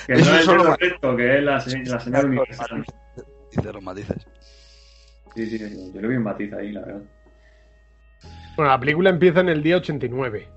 [0.08, 2.86] Que Eso no es el solo dedo ma- recto, que es la, la señal universal.
[3.52, 4.28] Dice los matices.
[5.36, 7.02] Sí, sí, sí, yo le vi un matiz ahí, la verdad.
[8.58, 10.48] Bueno, la película empieza en el día 89.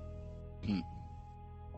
[0.63, 0.81] Mm.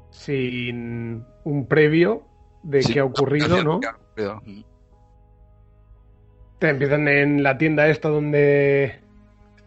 [0.09, 2.23] Sin un previo
[2.63, 3.79] de Sí, qué ha ocurrido, ¿no?
[3.79, 4.41] ¿Qué ha ocurrido?
[4.45, 4.61] Mm.
[6.59, 8.99] Te empiezan en la tienda esta donde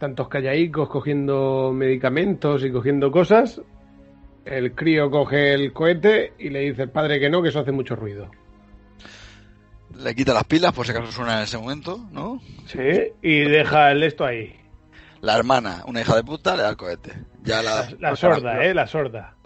[0.00, 3.60] están todos calladicos cogiendo medicamentos y cogiendo cosas.
[4.46, 7.70] El crío coge el cohete y le dice al padre que no, que eso hace
[7.70, 8.30] mucho ruido.
[9.98, 12.40] Le quita las pilas por si acaso suena en ese momento, ¿no?
[12.64, 12.78] Sí,
[13.20, 14.58] y deja el esto ahí.
[15.20, 17.12] La hermana, una hija de puta, le da el cohete.
[17.42, 18.72] Ya la, La, la sorda, ¿eh?
[18.72, 19.36] La sorda.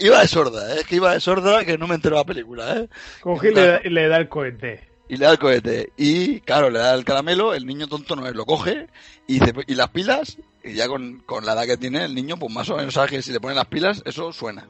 [0.00, 0.76] iba de sorda, ¿eh?
[0.80, 2.88] Es que iba de sorda que no me entero de la película, ¿eh?
[3.20, 4.87] Coge y le, le da el cohete.
[5.08, 5.92] Y le da el cohete.
[5.96, 8.88] Y, claro, le da el caramelo, el niño tonto no es, lo coge
[9.26, 10.38] y, dice, ¿y las pilas?
[10.62, 13.08] Y ya con, con la edad que tiene el niño, pues más o menos sabe
[13.08, 14.68] que si le ponen las pilas, eso suena.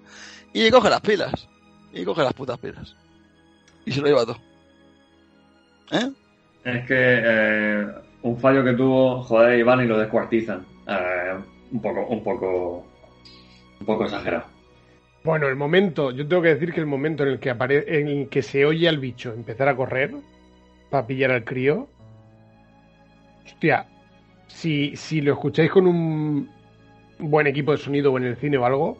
[0.53, 1.49] Y coge las pilas.
[1.93, 2.95] Y coge las putas pilas.
[3.85, 4.39] Y se lo lleva todo.
[5.91, 6.11] ¿Eh?
[6.65, 7.87] Es que eh,
[8.23, 10.65] un fallo que tuvo, joder, Iván y lo descuartizan.
[10.87, 11.35] Eh,
[11.73, 12.87] un poco, un poco,
[13.81, 14.58] un poco exagerado.
[15.29, 18.09] Bueno, el momento, yo tengo que decir que el momento en el que aparece, en
[18.09, 20.11] el que se oye al bicho empezar a correr
[20.89, 21.87] para pillar al crío,
[23.45, 23.85] hostia,
[24.47, 26.49] si, si lo escucháis con un
[27.19, 28.97] buen equipo de sonido o en el cine o algo,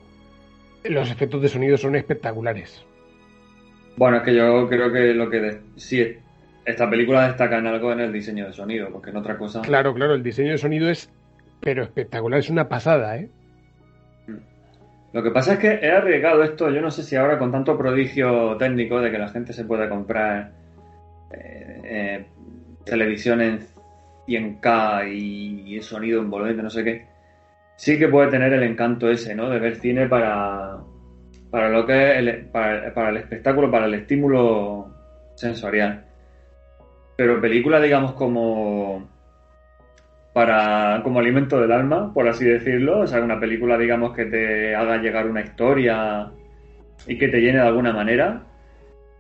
[0.85, 2.85] los efectos de sonido son espectaculares.
[3.97, 6.07] Bueno, es que yo creo que lo que de- sí
[6.67, 9.63] esta película destaca en algo en el diseño de sonido, porque en otra cosa.
[9.63, 11.11] Claro, claro, el diseño de sonido es,
[11.61, 13.31] pero espectacular, es una pasada, ¿eh?
[15.19, 17.77] Lo que pasa es que he arriesgado esto, yo no sé si ahora con tanto
[17.77, 20.53] prodigio técnico de que la gente se puede comprar
[21.33, 22.27] eh, eh,
[22.85, 23.59] televisión en
[24.29, 27.07] 100K y, y sonido envolvente, no sé qué,
[27.75, 29.51] sí que puede tener el encanto ese, ¿no?
[29.51, 30.79] De ver cine para,
[31.51, 34.95] para lo que es el, para el espectáculo, para el estímulo
[35.35, 36.05] sensorial.
[37.17, 39.09] Pero película, digamos, como
[40.39, 44.73] para como alimento del alma, por así decirlo, o sea, una película, digamos, que te
[44.73, 46.31] haga llegar una historia
[47.09, 48.45] y que te llene de alguna manera,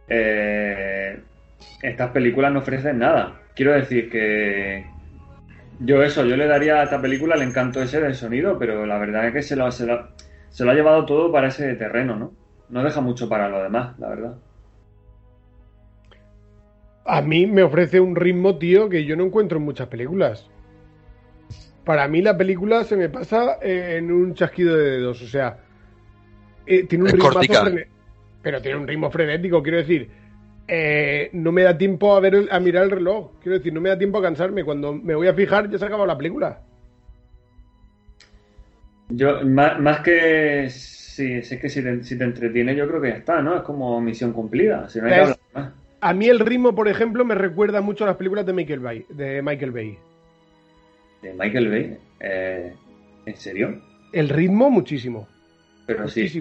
[0.07, 1.19] eh,
[1.83, 3.41] estas películas no ofrecen nada.
[3.57, 4.87] Quiero decir que
[5.81, 8.99] yo eso, yo le daría a esta película el encanto ese del sonido, pero la
[8.99, 12.33] verdad es que se lo, ha llevado todo para ese terreno, ¿no?
[12.69, 14.35] No deja mucho para lo demás, la verdad.
[17.05, 20.49] A mí me ofrece un ritmo, tío, que yo no encuentro en muchas películas.
[21.89, 25.23] Para mí la película se me pasa en un chasquido de dedos.
[25.23, 25.57] O sea,
[26.67, 27.31] eh, tiene un ritmo
[28.43, 30.11] pero tiene un ritmo frenético, quiero decir.
[30.69, 33.31] Eh, no me da tiempo a ver a mirar el reloj.
[33.41, 34.65] Quiero decir, no me da tiempo a cansarme.
[34.65, 36.61] Cuando me voy a fijar, ya se ha acabado la película.
[39.09, 41.83] Yo, más, que si, es que si
[42.19, 43.57] te, entretiene, yo creo que ya está, ¿no?
[43.57, 44.91] Es como misión cumplida.
[44.91, 45.33] Si no hay
[46.03, 49.07] A mí el ritmo, por ejemplo, me recuerda mucho a las películas de Michael Bay.
[49.09, 49.99] De Michael Bay.
[51.23, 51.97] ¿De Michael Bay?
[52.21, 52.73] Eh,
[53.27, 53.81] ¿En serio?
[54.13, 55.29] El ritmo, muchísimo.
[55.87, 56.41] Pero sí, si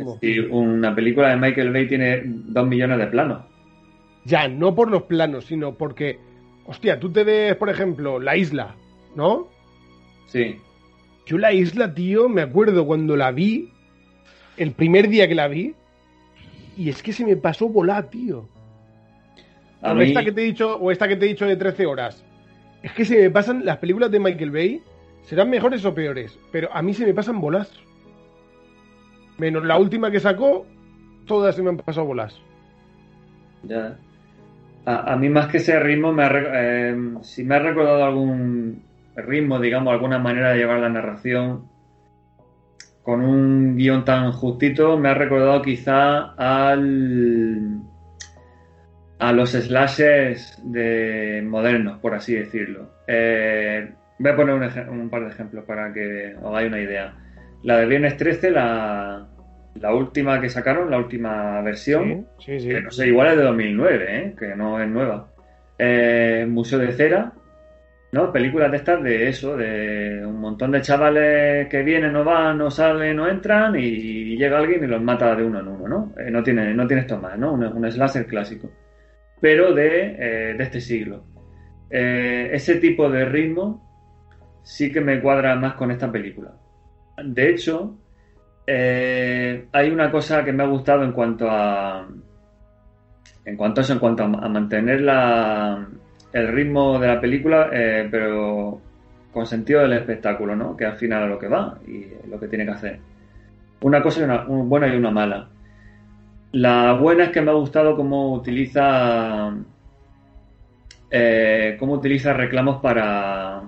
[0.50, 3.46] una película de Michael Bay tiene dos millones de planos.
[4.26, 6.20] Ya, no por los planos, sino porque,
[6.66, 8.76] hostia, tú te ves, por ejemplo, La Isla,
[9.16, 9.48] ¿no?
[10.28, 10.58] Sí.
[11.26, 13.70] Yo La Isla, tío, me acuerdo cuando la vi,
[14.58, 15.74] el primer día que la vi,
[16.76, 18.50] y es que se me pasó volar, tío.
[19.82, 22.27] o, esta que te he dicho, o esta que te he dicho de 13 horas.
[22.84, 24.82] Es que se me pasan las películas de Michael Bay,
[25.24, 27.72] serán mejores o peores, pero a mí se me pasan bolas.
[29.38, 30.66] Menos la última que sacó,
[31.26, 32.40] todas se me han pasado bolas.
[33.64, 33.98] Ya.
[34.86, 38.84] A, mí más que ese ritmo, me eh, si me ha recordado algún
[39.18, 41.68] ritmo, digamos, alguna manera de llevar la narración
[43.04, 47.82] con un guion tan justito, me ha recordado quizá al
[49.20, 52.92] a los slashes de modernos, por así decirlo.
[53.08, 53.90] Eh,
[54.20, 57.14] voy a poner un, un, par de ejemplos para que os hagáis una idea.
[57.64, 59.28] La de Viernes 13, la,
[59.76, 64.36] la última que sacaron, la última versión, que no sé, igual es de 2009, ¿eh?
[64.38, 65.28] que no es nueva.
[65.78, 67.32] Eh, Museo de Cera,
[68.12, 68.32] ¿no?
[68.32, 72.72] Películas de estas de eso, de un montón de chavales que vienen, no van, no
[72.72, 76.14] salen, no entran y llega alguien y los mata de uno en uno, ¿no?
[76.20, 77.54] Eh, no, tiene, no tiene esto más, ¿no?
[77.54, 78.70] Un, un slasher clásico,
[79.40, 81.24] pero de, de este siglo.
[81.90, 83.88] ese tipo de ritmo
[84.64, 86.54] sí que me cuadra más con esta película.
[87.24, 87.98] De hecho,
[88.70, 92.06] eh, hay una cosa que me ha gustado en cuanto a.
[93.46, 95.88] En cuanto a eso, en cuanto a, mantener la,
[96.34, 98.82] el ritmo de la película, eh, pero
[99.32, 100.76] con sentido del espectáculo, ¿no?
[100.76, 103.00] Que al final es lo que va y lo que tiene que hacer.
[103.82, 105.48] Una cosa y una, buena y una mala.
[106.52, 109.54] La buena es que me ha gustado cómo utiliza.
[111.10, 113.64] Eh, cómo utiliza reclamos para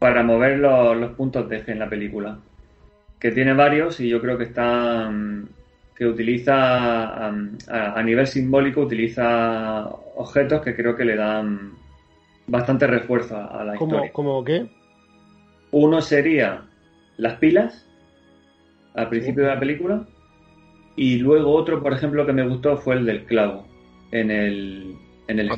[0.00, 2.38] para mover los, puntos de eje en la película.
[3.20, 5.08] Que tiene varios y yo creo que está.
[5.10, 5.48] Mm,
[5.94, 7.26] que utiliza.
[7.26, 11.72] A, nivel simbólico, utiliza objetos que creo que le dan
[12.46, 14.10] bastante refuerzo a la historia.
[14.12, 14.66] ¿Cómo qué?
[15.70, 16.62] Uno sería
[17.18, 17.86] las pilas
[18.94, 20.06] al principio de la película.
[20.96, 23.66] Y luego otro, por ejemplo, que me gustó fue el del clavo
[24.12, 24.94] en el,
[25.28, 25.50] en el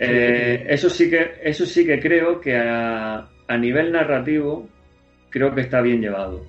[0.00, 3.28] eh, eso sí que eso sí que creo que a,
[3.58, 4.68] nivel narrativo
[5.30, 6.44] creo que está bien llevado.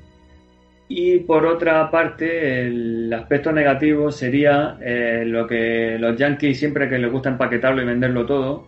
[0.88, 6.98] Y por otra parte, el aspecto negativo sería eh, lo que los yankees siempre que
[6.98, 8.68] les gusta empaquetarlo y venderlo todo,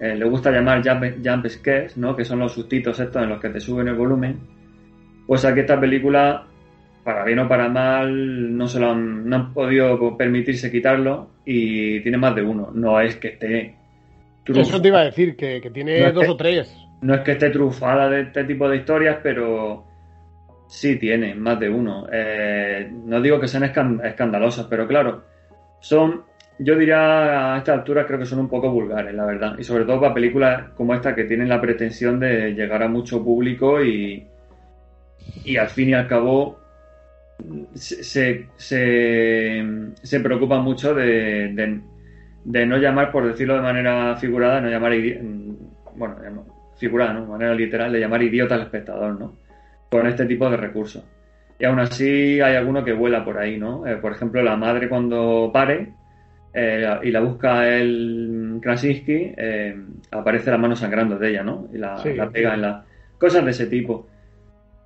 [0.00, 2.14] eh, les gusta llamar jump, scares, ¿no?
[2.14, 4.38] que son los sustitos estos en los que te suben el volumen.
[5.26, 6.46] Pues aquí esta película,
[7.04, 12.00] para bien o para mal, no se lo han, no han podido permitirse quitarlo y
[12.00, 12.70] tiene más de uno.
[12.72, 13.74] No es que esté
[14.46, 16.76] eso te iba a decir, que, tiene dos o tres.
[17.00, 19.84] No es que esté trufada de este tipo de historias, pero
[20.66, 22.06] sí tiene más de uno.
[22.12, 25.24] Eh, no digo que sean escandalosas, pero claro,
[25.80, 26.24] son,
[26.58, 29.58] yo diría a esta altura creo que son un poco vulgares, la verdad.
[29.58, 33.24] Y sobre todo para películas como esta que tienen la pretensión de llegar a mucho
[33.24, 34.26] público y,
[35.44, 36.58] y al fin y al cabo
[37.74, 39.64] se, se,
[40.02, 41.82] se preocupa mucho de
[42.44, 45.56] de no llamar, por decirlo de manera figurada, no llamar, mm,
[45.96, 46.16] bueno,
[46.76, 47.22] figurada, ¿no?
[47.22, 49.36] De manera literal, de llamar idiota al espectador, ¿no?
[49.90, 51.02] Con este tipo de recursos.
[51.58, 53.86] Y aún así hay alguno que vuela por ahí, ¿no?
[53.86, 55.94] Eh, por ejemplo, la madre cuando pare
[56.52, 59.76] eh, y la busca el Krasinski, eh,
[60.10, 61.68] aparece la mano sangrando de ella, ¿no?
[61.72, 61.96] Y la,
[62.30, 62.84] pega en la...
[63.18, 64.08] Cosas de ese tipo.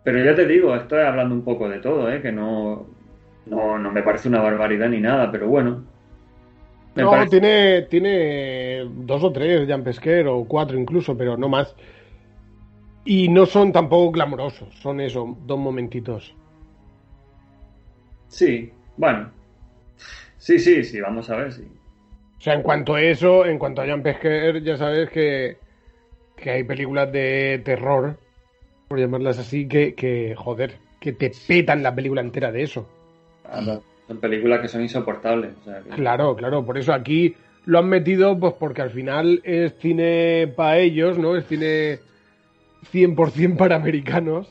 [0.09, 2.22] Pero ya te digo, estoy hablando un poco de todo, ¿eh?
[2.22, 2.86] Que no,
[3.44, 5.84] no, no me parece una barbaridad ni nada, pero bueno,
[6.94, 11.76] no, tiene, tiene dos o tres Jan Pesquer o cuatro incluso, pero no más.
[13.04, 16.34] Y no son tampoco clamorosos, son eso, dos momentitos.
[18.28, 19.30] Sí, bueno.
[20.38, 21.68] Sí, sí, sí, vamos a ver, sí.
[22.38, 25.59] O sea, en cuanto a eso, en cuanto a Jan Pesquer, ya sabes que,
[26.34, 28.16] que hay películas de terror,
[28.89, 32.89] por llamarlas así, que, que, joder, que te petan la película entera de eso.
[34.07, 35.53] Son películas que son insoportables.
[35.95, 37.36] Claro, claro, por eso aquí
[37.66, 41.36] lo han metido, pues porque al final es cine para ellos, ¿no?
[41.36, 41.99] Es cine
[42.93, 44.51] 100% para americanos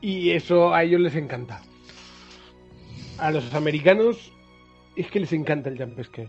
[0.00, 1.62] y eso a ellos les encanta.
[3.18, 4.32] A los americanos
[4.96, 6.28] es que les encanta el jump scare.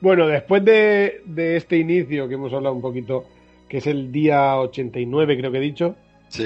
[0.00, 3.24] Bueno, después de, de este inicio que hemos hablado un poquito,
[3.72, 5.96] que es el día 89 creo que he dicho,
[6.28, 6.44] Sí.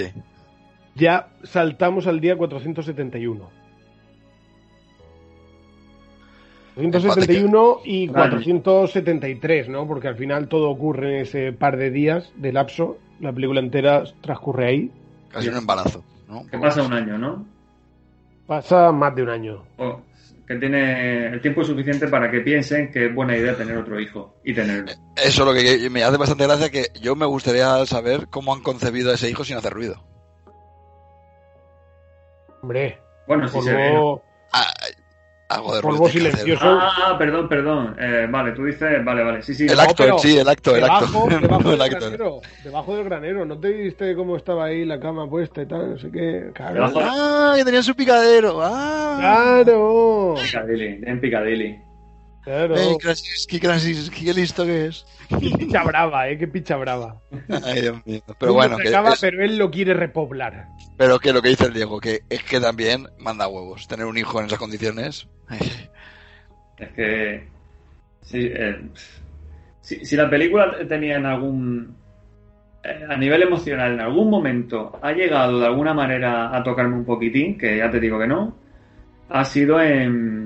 [0.95, 3.51] ya saltamos al día 471.
[6.77, 8.31] 471 y Vale.
[8.31, 9.89] 473, ¿no?
[9.89, 12.97] Porque al final todo ocurre en ese par de días de lapso.
[13.19, 14.91] La película entera transcurre ahí.
[15.33, 16.47] Casi un embarazo, ¿no?
[16.47, 17.45] Que pasa un año, ¿no?
[18.47, 19.65] Pasa más de un año.
[19.79, 20.01] O
[20.47, 24.37] que tiene el tiempo suficiente para que piensen que es buena idea tener otro hijo
[24.45, 24.93] y tenerlo.
[25.17, 28.63] Eso es lo que me hace bastante gracia que yo me gustaría saber cómo han
[28.63, 30.03] concebido a ese hijo sin hacer ruido.
[32.63, 33.93] Hombre, Bueno, sí se ve.
[33.93, 34.01] ¿no?
[34.01, 34.23] polvo,
[34.53, 34.73] Ah,
[35.49, 36.65] algo de polvo silencioso.
[36.65, 37.97] Ah, perdón, perdón.
[38.01, 39.43] Eh, vale, tú dices, vale, vale.
[39.43, 39.67] Sí, sí.
[39.67, 41.07] El acto, sí, el acto, el acto.
[41.29, 41.99] Debajo, debajo No, el del acto.
[42.01, 43.45] granero, debajo del granero.
[43.45, 45.91] ¿No te viste cómo estaba ahí la cama puesta y tal?
[45.93, 46.51] No sé qué.
[46.55, 46.75] Claro.
[46.75, 48.59] Debajo- Ah, que tenía su picadero.
[48.61, 49.17] Ah.
[49.65, 50.35] Claro.
[50.43, 51.81] Piccadilly, en Piccadilly.
[52.47, 52.75] Claro.
[52.99, 55.05] Krasinski, Krasinski, qué listo que es.
[55.29, 57.21] Qué picha brava, eh, qué picha brava.
[57.65, 58.23] Ay, Dios mío.
[58.39, 60.69] Pero el bueno, mundo que se acaba, es- pero él lo quiere repoblar.
[60.97, 63.87] pero que lo que dice el Diego, que es que también manda huevos.
[63.87, 65.29] Tener un hijo en esas condiciones.
[66.79, 67.49] Es que.
[68.23, 68.81] Sí, eh,
[69.81, 71.97] si, si la película tenía en algún.
[72.85, 77.05] eh, a nivel emocional, en algún momento ha llegado de alguna manera a tocarme un
[77.05, 78.57] poquitín, que ya te digo que no,
[79.29, 80.46] ha sido en.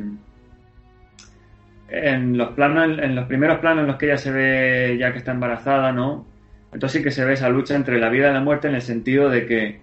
[1.90, 5.18] En los planos, en los primeros planos en los que ella se ve ya que
[5.18, 6.26] está embarazada, ¿no?
[6.72, 8.82] Entonces sí que se ve esa lucha entre la vida y la muerte en el
[8.82, 9.80] sentido de que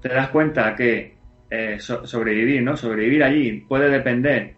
[0.00, 1.14] te das cuenta que
[1.50, 2.76] eh, so- sobrevivir, ¿no?
[2.78, 4.54] Sobrevivir allí puede depender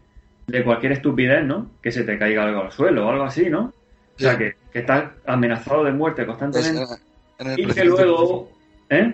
[0.46, 1.72] de cualquier estupidez, ¿no?
[1.82, 3.72] Que se te caiga algo al suelo o algo así, ¿no?
[4.16, 4.38] O sea, Sí.
[4.38, 6.82] que, que estás amenazado de muerte constantemente.
[7.40, 8.52] en, en el Y que luego...
[8.90, 9.12] ¿Eh?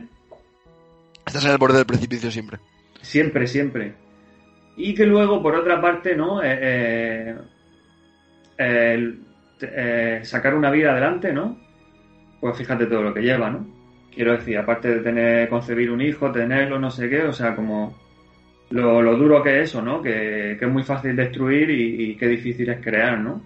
[1.26, 2.59] Estás en el borde del precipicio siempre.
[3.01, 3.95] Siempre, siempre.
[4.83, 6.43] Y que luego, por otra parte, ¿no?
[6.43, 7.35] Eh,
[8.59, 9.14] eh,
[9.62, 11.59] eh, sacar una vida adelante, ¿no?
[12.41, 13.66] Pues fíjate todo lo que lleva, ¿no?
[14.14, 17.97] Quiero decir, aparte de tener, concebir un hijo, tenerlo, no sé qué, o sea, como
[18.70, 20.03] lo, lo duro que es eso, ¿no?
[20.03, 23.43] Que, que es muy fácil destruir y, y qué difícil es crear, ¿no?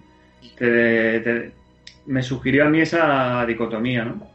[0.57, 1.51] Te- te-
[2.07, 4.27] me sugirió a mí esa dicotomía, ¿no?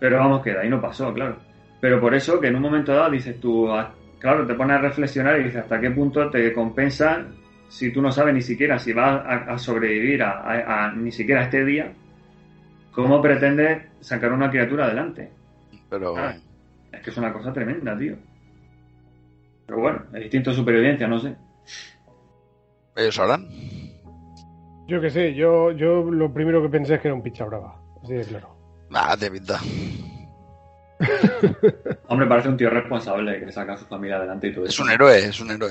[0.00, 1.36] Pero vamos, que de ahí no pasó, claro.
[1.80, 4.80] Pero por eso que en un momento dado dices tú, ah, claro, te pones a
[4.80, 7.26] reflexionar y dices hasta qué punto te compensa
[7.68, 11.10] si tú no sabes ni siquiera si vas a, a sobrevivir a, a- a- ni
[11.12, 11.92] siquiera a este día,
[12.92, 15.30] ¿cómo pretendes sacar una criatura adelante?
[15.90, 16.34] Pero Ah.
[16.92, 18.16] Es que es una cosa tremenda, tío.
[19.66, 21.34] Pero bueno, el instinto de supervivencia, no sé.
[22.96, 23.46] ellos sabrán.
[24.86, 27.80] Yo qué sé, yo, yo lo primero que pensé es que era un picha brava.
[28.02, 28.54] Así de claro.
[28.92, 29.58] Ah, de pinta.
[32.08, 34.82] Hombre, parece un tío responsable que saca a su familia adelante y todo Es eso.
[34.82, 35.70] un héroe, es un héroe.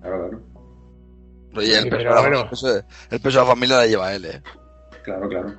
[0.00, 0.42] Claro, claro.
[1.54, 2.40] Oye, el, Sí, peso pero de la, bueno.
[2.42, 4.42] el peso de- el peso de la familia la lleva él, eh.
[5.04, 5.52] Claro, claro.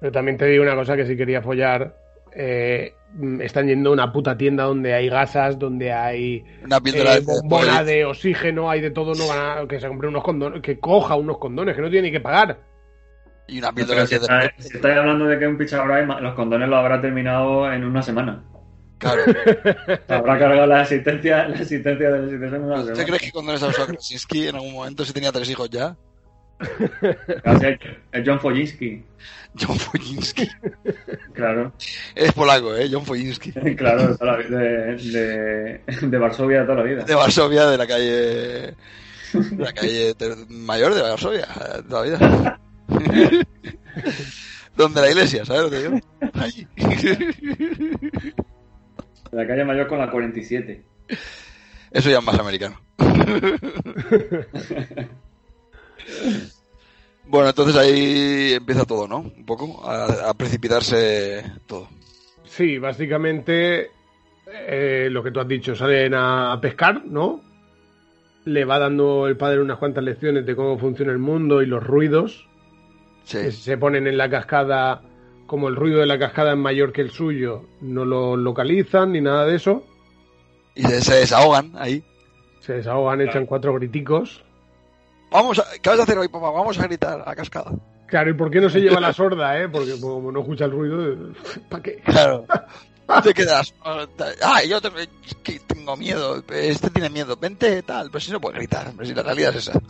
[0.00, 1.96] Pero también te digo una cosa que si quería follar,
[2.34, 7.84] eh, mm, están yendo a una puta tienda donde hay gasas, donde hay Una eh,
[7.84, 11.14] de oxígeno, hay de todo, no van a- que se compre unos condones, que coja
[11.14, 12.58] unos condones, que no tiene ni que pagar.
[13.48, 16.68] Y una píldora si, de está- si estáis hablando de que un pichabra los condones
[16.68, 18.42] lo habrá terminado en una semana.
[18.98, 19.22] Claro.
[20.08, 23.04] Habrá cargado la asistencia, la asistencia de la asistencia en una ¿Usted semana.
[23.08, 25.96] crees que cuando les ha usado Krasinski en algún momento si tenía tres hijos ya?
[27.44, 27.78] El-
[28.12, 29.04] el John Fojinsky.
[29.60, 30.48] John Foyinski.
[31.34, 31.72] Claro,
[32.14, 32.88] Es polaco, ¿eh?
[32.92, 33.50] John Foyinski.
[33.76, 37.02] claro, de, toda la vida- de, de, de Varsovia toda la vida.
[37.04, 38.12] De Varsovia, de la calle...
[39.32, 40.14] De la calle
[40.48, 41.48] mayor de Varsovia,
[41.88, 42.60] toda la vida.
[44.76, 46.00] Donde la iglesia, ¿sabes lo que digo?
[46.34, 46.66] Allí.
[49.30, 50.82] La calle mayor con la 47.
[51.90, 52.80] Eso ya es más americano.
[57.24, 59.18] Bueno, entonces ahí empieza todo, ¿no?
[59.20, 61.88] Un poco a, a precipitarse todo.
[62.44, 63.90] Sí, básicamente
[64.52, 67.40] eh, lo que tú has dicho, salen a pescar, ¿no?
[68.44, 71.82] Le va dando el padre unas cuantas lecciones de cómo funciona el mundo y los
[71.82, 72.48] ruidos.
[73.24, 73.52] Sí.
[73.52, 75.02] se ponen en la cascada,
[75.46, 79.20] como el ruido de la cascada es mayor que el suyo, no lo localizan ni
[79.20, 79.84] nada de eso.
[80.74, 82.02] Y se, se desahogan ahí.
[82.60, 84.44] Se desahogan, echan cuatro griticos.
[85.30, 86.50] Vamos a, ¿Qué vas a hacer hoy, papá?
[86.50, 87.72] Vamos a gritar a la cascada.
[88.06, 89.68] Claro, ¿y por qué no se lleva la sorda, eh?
[89.68, 91.32] Porque como no escucha el ruido,
[91.68, 91.96] ¿para qué?
[92.04, 92.44] Claro.
[93.22, 93.74] Te quedas.
[93.84, 96.42] Ah, yo tengo miedo.
[96.48, 97.36] Este tiene miedo.
[97.36, 98.08] Vente, tal.
[98.10, 98.92] Pero si no puede gritar.
[98.96, 99.80] Pero si la realidad es esa.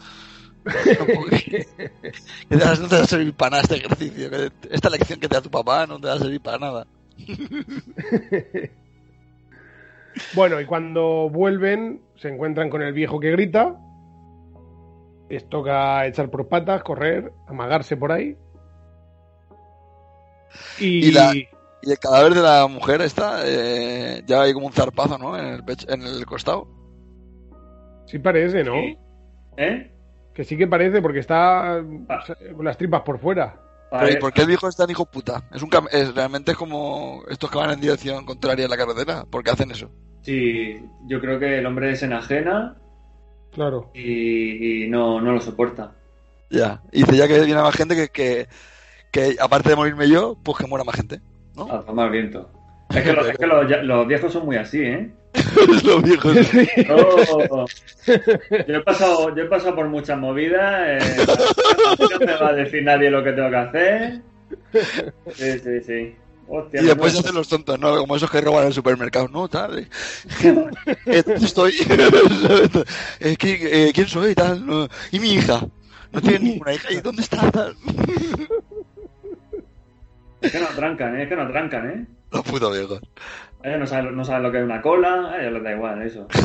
[2.49, 4.31] Que te vas- no te va a servir para nada este ejercicio.
[4.31, 6.87] que- Esta lección que te da tu papá no te va a servir para nada.
[10.35, 13.77] bueno, y cuando vuelven, se encuentran con el viejo que grita.
[15.29, 18.37] Les toca echar por patas, correr, amagarse por ahí.
[20.79, 24.73] Y, Y la- Y el cadáver de la mujer está, eh, ya hay como un
[24.73, 25.37] zarpazo, ¿no?
[25.37, 26.69] En el, pecho- en el costado.
[28.07, 28.75] sí parece, ¿no?
[29.57, 29.91] ¿Eh?
[30.35, 31.77] Que sí que parece porque está
[32.09, 32.25] Ah.
[32.57, 33.57] con las tripas por fuera.
[33.91, 35.43] Pero ¿y por qué el viejo es tan hijo puta?
[35.53, 38.77] Es un cam- es, realmente es como estos que van en dirección contraria en la
[38.79, 39.25] carretera.
[39.29, 39.91] ¿Por qué hacen eso?
[40.23, 42.77] Sí, yo creo que el hombre se enajena
[43.53, 43.91] Claro.
[43.93, 45.93] y, y no, no lo soporta.
[46.49, 46.81] Ya.
[46.91, 48.49] Y dice ya que viene más gente que, que,
[49.11, 51.21] que aparte de morirme yo, pues que muera más gente.
[51.55, 51.71] ¿No?
[51.71, 52.49] A tomar viento.
[52.89, 55.13] Es que, los, es que los, ya- los viejos son muy así, ¿eh?
[56.03, 56.37] Viejos.
[56.53, 57.67] Yo,
[58.67, 61.03] yo he pasado, yo he pasado por muchas movidas.
[61.03, 61.27] eh,
[61.99, 64.21] no me va a decir nadie lo que tengo que hacer.
[65.35, 66.17] Sí, sí, sí.
[66.49, 67.97] Hostia, Y después hacen los tontos, ¿no?
[67.99, 69.29] Como esos que roban el supermercado.
[69.29, 69.79] No, tal.
[69.79, 69.89] eh.
[70.45, 71.73] ¿dónde estoy?
[73.21, 74.35] Eh, ¿quién, eh, ¿Quién soy?
[74.35, 74.67] Tal.
[74.67, 74.89] no.
[75.13, 75.61] ¿Y mi hija?
[76.13, 76.93] No tiene ninguna hija.
[76.93, 77.51] ¿Y dónde está?
[77.51, 77.75] Tal.
[80.43, 81.23] Es que no trancan, ¿eh?
[81.23, 82.07] Es que no trancan, ¿eh?
[82.33, 83.01] Los putos viejos.
[83.65, 86.03] Ellos no saben, no saben lo que es una cola, a ellos les da igual
[86.03, 86.27] eso.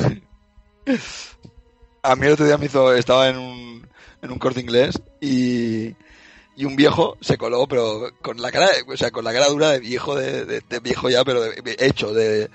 [2.04, 3.88] A mí el otro día me hizo, estaba en un,
[4.22, 5.88] en un corte inglés y,
[6.56, 9.72] y un viejo se coló, pero con la cara, o sea, con la cara dura
[9.72, 12.50] de viejo, de, de- de viejo ya, pero de- hecho, de,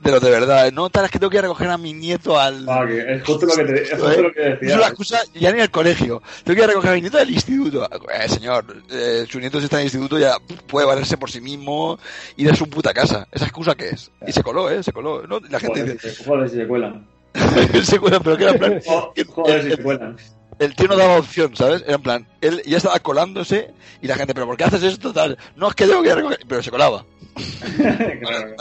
[0.00, 0.70] de los de verdad.
[0.72, 2.64] No, tal, es que tengo que ir a recoger a mi nieto al...
[2.68, 4.76] Ah, que es justo lo que, te, es justo lo que Es decía.
[4.76, 6.22] una excusa ya ni al colegio.
[6.44, 7.88] Tengo que ir a recoger a mi nieto del instituto.
[8.14, 10.36] Eh, señor, eh, su nieto si está en el instituto ya
[10.66, 11.98] puede valerse por sí mismo
[12.36, 13.26] y de su puta casa.
[13.32, 14.10] ¿Esa excusa qué es?
[14.26, 14.82] Y se coló, ¿eh?
[14.82, 15.26] Se coló.
[15.26, 15.40] ¿no?
[15.50, 17.06] La gente Joder, dice, si se, joder, si se cuelan.
[17.84, 18.80] se cuela, pero que era plan...
[18.86, 20.16] Jo- Joder, si se cuelan.
[20.58, 21.82] El tío no daba opción, ¿sabes?
[21.86, 23.70] Era en plan, él ya estaba colándose
[24.02, 25.12] y la gente, ¿pero por qué haces esto?
[25.12, 27.04] Tal, no es que tengo que recoger, pero se colaba.
[28.20, 28.56] Claro.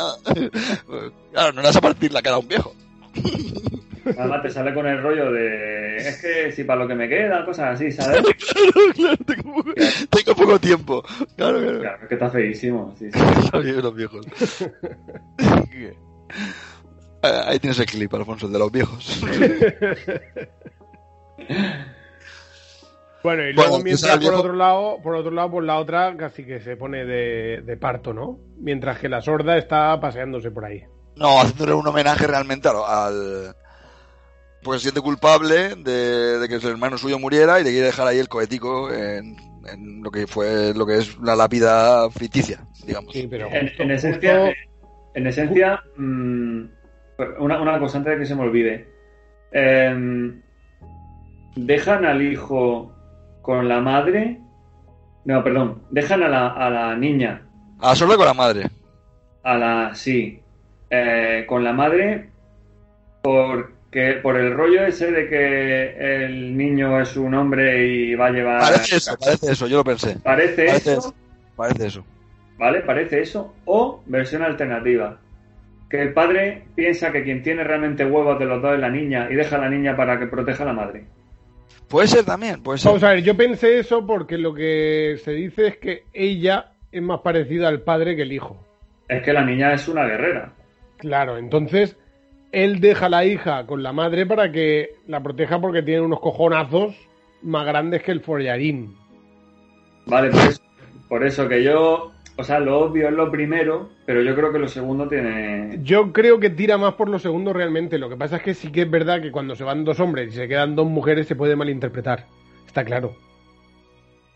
[1.31, 2.73] Claro, no le vas a partir la cara a un viejo.
[4.17, 5.97] Además te sale con el rollo de...
[5.97, 8.21] Es que si para lo que me queda, cosas así, ¿sabes?
[8.21, 9.73] Claro, claro, tengo, poco-
[10.09, 11.03] tengo poco tiempo.
[11.35, 11.79] Claro, claro.
[11.81, 12.95] Claro, es que está feísimo.
[12.97, 13.19] Sí, sí.
[13.81, 14.25] Los viejos,
[17.21, 19.19] Ahí tienes el clip, Alfonso, el de los viejos.
[23.23, 26.59] Bueno, y luego mientras por otro lado, por otro lado, por la otra casi que
[26.61, 28.39] se pone de, de parto, ¿no?
[28.59, 30.83] Mientras que la sorda está paseándose por ahí.
[31.15, 32.75] No, haciéndole un homenaje realmente al...
[32.85, 33.55] al-
[34.63, 38.07] Porque se siente culpable de, de que su hermano suyo muriera y le quiere dejar
[38.07, 39.35] ahí el cohetico en,
[39.67, 43.13] en lo que fue lo que es la lápida ficticia, digamos.
[43.13, 44.55] Sí, pero En, justo- en esencia, justo-
[45.15, 46.61] en esencia mm,
[47.39, 48.87] una, una cosa antes de que se me olvide.
[49.51, 50.41] Em,
[51.57, 52.93] dejan al hijo
[53.41, 54.39] con la madre.
[55.25, 55.81] No, perdón.
[55.91, 57.41] Dejan a la, a la niña,
[57.79, 58.69] A sola con la madre.
[59.43, 59.95] a la.
[59.95, 60.39] Sí.
[60.89, 62.29] eh, con la madre
[63.21, 68.31] porque por el rollo ese de que el niño es un hombre y va a
[68.31, 68.59] llevar.
[68.61, 70.17] Parece eso, parece eso, yo lo pensé.
[70.23, 70.99] Parece Parece eso.
[70.99, 71.13] eso.
[71.55, 72.05] Parece eso.
[72.57, 72.81] ¿Vale?
[72.81, 73.53] Parece eso.
[73.65, 75.17] O versión alternativa.
[75.89, 79.27] Que el padre piensa que quien tiene realmente huevos de los dos es la niña
[79.29, 81.05] y deja a la niña para que proteja a la madre.
[81.89, 82.89] Puede ser también, puede ser.
[82.89, 87.01] Vamos a ver, yo pensé eso porque lo que se dice es que ella es
[87.01, 88.57] más parecida al padre que el hijo.
[89.07, 90.53] Es que la niña es una guerrera.
[90.97, 91.95] Claro, entonces
[92.51, 96.19] él deja a la hija con la madre para que la proteja porque tiene unos
[96.19, 96.95] cojonazos
[97.41, 98.95] más grandes que el follarín.
[100.05, 100.61] Vale, por eso,
[101.07, 102.11] por eso que yo.
[102.39, 105.79] O sea, lo obvio es lo primero, pero yo creo que lo segundo tiene.
[105.81, 107.97] Yo creo que tira más por lo segundo realmente.
[107.97, 110.27] Lo que pasa es que sí que es verdad que cuando se van dos hombres
[110.29, 112.25] y se quedan dos mujeres se puede malinterpretar.
[112.67, 113.15] Está claro.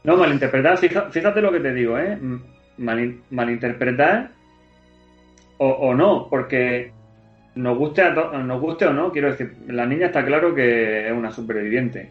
[0.04, 2.18] No, malinterpretar, fíjate lo que te digo, ¿eh?
[3.30, 4.32] Malinterpretar
[5.60, 6.92] o, o no, porque
[7.54, 11.06] nos guste, a to- nos guste o no, quiero decir, la niña está claro que
[11.08, 12.10] es una superviviente,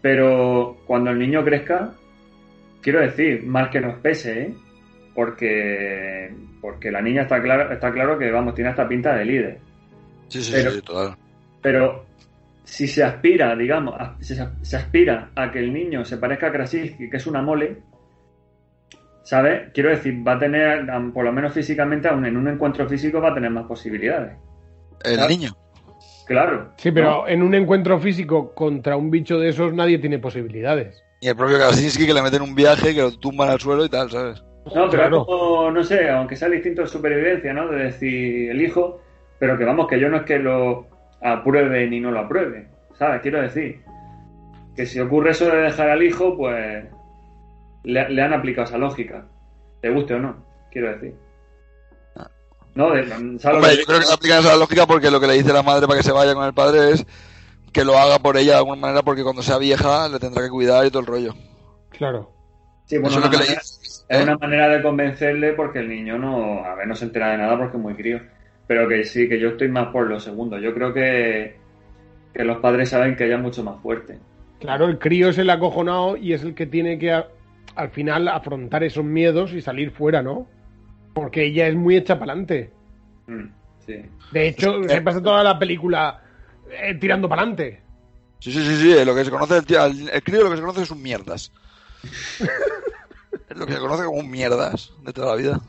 [0.00, 1.94] pero cuando el niño crezca,
[2.80, 4.54] quiero decir, mal que nos pese, ¿eh?
[5.16, 9.58] Porque, porque la niña está claro, está claro que, vamos, tiene esta pinta de líder.
[10.28, 11.16] Sí, sí, pero- sí, total.
[11.62, 12.04] Pero
[12.64, 16.48] si se aspira, digamos, a- si se, se aspira a que el niño se parezca
[16.48, 17.78] a Krasinski, que es una mole,
[19.24, 19.70] ¿sabes?
[19.72, 23.30] Quiero decir, va a tener, por lo menos físicamente, aún en un encuentro físico, va
[23.30, 24.36] a tener más posibilidades.
[25.04, 25.50] El niño.
[26.26, 26.72] Claro.
[26.76, 27.28] Sí, pero ¿no?
[27.28, 31.02] en un encuentro físico contra un bicho de esos nadie tiene posibilidades.
[31.20, 33.88] Y el propio Krasinski que le meten un viaje, que lo tumban al suelo y
[33.88, 34.42] tal, ¿sabes?
[34.74, 35.20] No, pero Claro.
[35.20, 37.68] es como, no sé, aunque sea el instinto de supervivencia, ¿no?
[37.68, 39.00] De decir el hijo,
[39.38, 40.86] pero que vamos, que yo no es que lo
[41.22, 43.22] apruebe ni no lo apruebe, ¿sabes?
[43.22, 43.80] Quiero decir
[44.74, 46.84] que si ocurre eso de dejar al hijo, pues
[47.84, 49.24] le, le han aplicado esa lógica,
[49.80, 51.14] te guste o no, quiero decir.
[52.74, 53.06] No, de,
[53.38, 55.86] ¿sabes Hombre, yo creo que aplican esa lógica porque lo que le dice la madre
[55.86, 57.06] para que se vaya con el padre es
[57.72, 60.50] que lo haga por ella de alguna manera porque cuando sea vieja le tendrá que
[60.50, 61.34] cuidar y todo el rollo.
[61.88, 62.30] Claro.
[62.84, 63.75] Sí, bueno, Eso es lo que le dice.
[64.08, 64.22] Es ¿eh?
[64.22, 67.58] una manera de convencerle porque el niño no, a ver, no se entera de nada
[67.58, 68.20] porque es muy crío.
[68.66, 70.58] Pero que sí, que yo estoy más por lo segundo.
[70.58, 71.56] Yo creo que,
[72.34, 74.18] que los padres saben que ella es mucho más fuerte.
[74.60, 77.26] Claro, el crío es el acojonado y es el que tiene que a-
[77.76, 80.48] al final afrontar esos miedos y salir fuera, ¿no?
[81.14, 82.72] Porque ella es muy hecha para adelante.
[83.26, 83.44] Mm,
[83.86, 84.04] sí.
[84.32, 86.20] De hecho, se pasa toda la película
[86.82, 87.80] eh, tirando para adelante.
[88.40, 90.56] Sí, sí, sí, sí, lo que se conoce, el, tío- el, el crío lo que
[90.56, 91.52] se conoce es un mierdas.
[93.56, 95.60] lo que se conoce como un mierdas de toda la vida.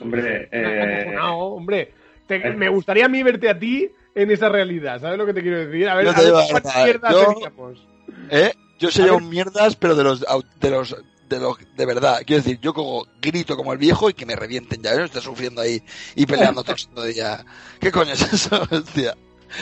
[0.00, 1.92] Hombre, eh, hombre.
[2.26, 2.52] Te- eh.
[2.52, 5.58] me gustaría a mí verte a ti en esa realidad, ¿sabes lo que te quiero
[5.66, 5.88] decir?
[5.88, 7.86] A ver, Yo a ver cuántas mierdas yo- teníamos.
[8.30, 8.52] ¿Eh?
[8.78, 10.96] Yo sería un mierdas, pero de los, de los,
[11.28, 12.22] de los, de verdad.
[12.26, 14.92] Quiero decir, yo como grito como el viejo y que me revienten ya.
[14.92, 15.82] Yo no estoy sufriendo ahí
[16.14, 17.44] y peleando todo el santo día.
[17.78, 19.14] ¿Qué coño es eso, hostia?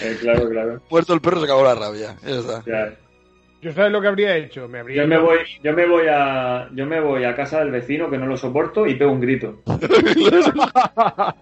[0.02, 0.82] eh, claro, claro.
[0.88, 2.16] Muerto el perro se acabó la rabia.
[2.24, 2.62] Ya está.
[2.64, 2.96] Ya.
[3.60, 6.68] Yo sabes lo que habría hecho, me habría Yo me voy, yo me voy a,
[6.72, 9.60] yo me voy a casa del vecino que no lo soporto y pego un grito.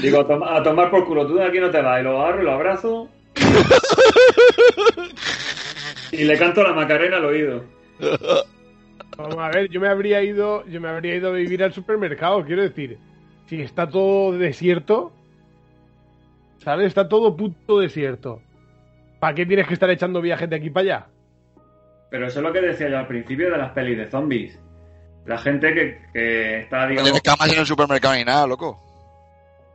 [0.00, 2.00] Digo, a, toma- a tomar por culo, tú de aquí no te vas.
[2.00, 3.08] Y lo agarro y lo abrazo.
[6.12, 7.64] y le canto la macarena al oído.
[9.16, 12.44] Vamos a ver, yo me habría ido, yo me habría ido a vivir al supermercado,
[12.44, 12.98] quiero decir,
[13.46, 15.12] si está todo desierto,
[16.58, 16.86] ¿sabes?
[16.86, 18.40] Está todo puto desierto.
[19.20, 21.06] ¿Para qué tienes que estar echando viajes de aquí para allá?
[22.12, 24.60] Pero eso es lo que decía yo al principio de las pelis de zombies.
[25.26, 28.78] La gente que, que está, No digamos, camas en el supermercado ni nada, loco.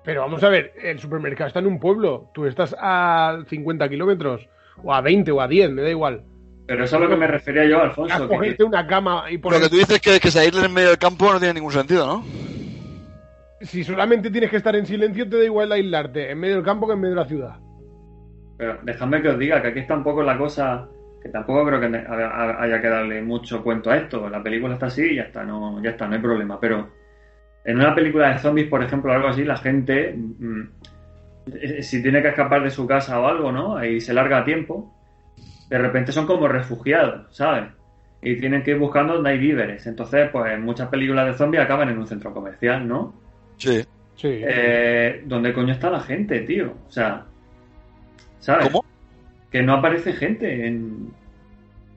[0.06, 4.48] Pero vamos a ver, el supermercado está en un pueblo, tú estás a 50 kilómetros,
[4.84, 6.22] o a 20, o a 10, me da igual.
[6.68, 8.30] pero eso es lo que me refería yo, A Alfonso.
[8.30, 9.62] que- cogerte una cama y Lo poner...
[9.62, 12.24] que tú dices que, que salirle en medio del campo no tiene ningún sentido, ¿no?
[13.62, 16.86] Si solamente tienes que estar en silencio, te da igual aislarte, en medio del campo
[16.88, 17.56] que en medio de la ciudad.
[18.58, 20.88] Pero dejadme que os diga que aquí está un poco la cosa
[21.28, 24.30] que tampoco creo que haya que darle mucho cuento a esto.
[24.30, 26.59] La película está así y ya está, no, ya está, no hay problema.
[26.59, 26.89] Pero
[27.65, 30.61] en una película de zombies, por ejemplo, algo así, la gente, mm,
[31.53, 33.84] eh, si tiene que escapar de su casa o algo, ¿no?
[33.84, 34.93] Y se larga a tiempo,
[35.69, 37.65] de repente son como refugiados, ¿sabes?
[38.21, 39.86] Y tienen que ir buscando donde hay víveres.
[39.86, 43.13] Entonces, pues muchas películas de zombies acaban en un centro comercial, ¿no?
[43.57, 43.86] Sí.
[44.15, 44.41] Sí.
[44.43, 46.73] Eh, ¿Dónde coño está la gente, tío?
[46.88, 47.23] O sea,
[48.39, 48.67] ¿sabes?
[48.69, 48.84] ¿Cómo?
[49.52, 51.12] Que no aparece gente en...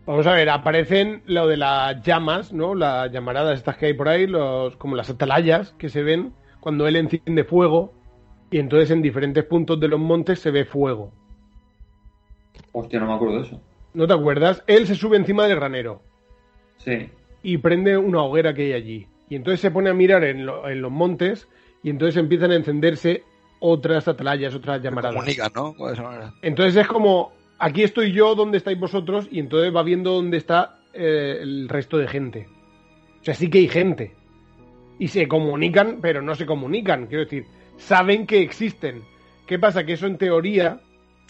[0.07, 2.74] Vamos a ver, aparecen lo de las llamas, ¿no?
[2.74, 6.86] Las llamaradas estas que hay por ahí, los, como las atalayas que se ven cuando
[6.88, 7.92] él enciende fuego
[8.51, 11.12] y entonces en diferentes puntos de los montes se ve fuego.
[12.72, 13.61] Hostia, no me acuerdo de eso.
[13.94, 14.62] ¿No te acuerdas?
[14.66, 16.03] Él se sube encima del granero
[16.78, 17.09] Sí.
[17.42, 19.07] y prende una hoguera que hay allí.
[19.28, 21.48] Y entonces se pone a mirar en, lo- en los montes
[21.82, 23.22] y entonces empiezan a encenderse
[23.61, 25.16] otras atalayas, otras llamaradas.
[25.16, 25.74] Comunican, ¿no?
[25.86, 26.32] De esa manera.
[26.42, 29.28] Entonces es como, aquí estoy yo, ¿dónde estáis vosotros?
[29.30, 32.48] Y entonces va viendo dónde está eh, el resto de gente.
[33.20, 34.14] O sea, sí que hay gente.
[34.98, 37.06] Y se comunican, pero no se comunican.
[37.06, 37.46] Quiero decir,
[37.76, 39.02] saben que existen.
[39.46, 39.84] ¿Qué pasa?
[39.84, 40.80] Que eso en teoría,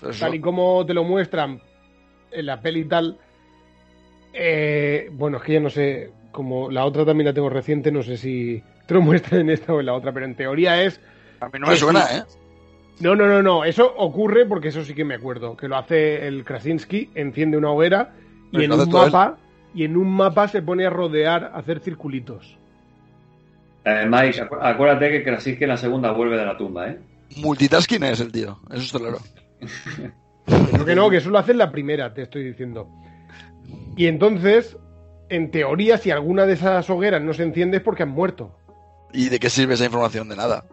[0.01, 0.24] Eso.
[0.24, 1.61] tal y como te lo muestran
[2.31, 3.18] en la peli y tal,
[4.33, 8.03] eh, bueno, es que ya no sé, como la otra también la tengo reciente, no
[8.03, 11.01] sé si te lo muestran en esta o en la otra, pero en teoría es
[11.41, 12.22] A mí no me suena, ¿eh?
[13.01, 13.64] No, no, no, no.
[13.64, 15.57] Eso ocurre porque eso sí que me acuerdo.
[15.57, 18.12] Que lo hace el Krasinski, enciende una hoguera
[18.53, 18.88] y en un él.
[18.88, 19.38] mapa
[19.74, 22.57] y en un mapa se pone a rodear, a hacer circulitos.
[23.84, 26.98] Eh, Mike, acu- acuérdate que Krasinski en la segunda vuelve de la tumba, ¿eh?
[27.36, 28.59] Multitasking es el tío.
[28.70, 29.18] Eso está claro.
[30.72, 32.88] Creo que no, que eso lo hace en la primera, te estoy diciendo.
[33.96, 34.76] Y entonces,
[35.28, 38.57] en teoría, si alguna de esas hogueras no se enciende es porque han muerto.
[39.12, 40.28] ¿Y de qué sirve esa información?
[40.28, 40.64] De nada.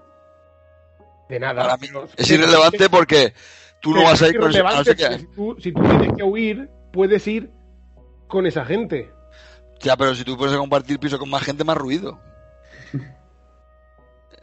[1.29, 1.61] De nada.
[1.63, 3.33] Para mí Pero- es irrelevante porque
[3.81, 6.13] tú no vas a ir con ese- a no porque si tú, si tú tienes
[6.15, 7.49] que huir, puedes ir
[8.27, 9.11] con esa gente.
[9.81, 12.19] Ya, pero si tú puedes compartir piso con más gente, más ruido.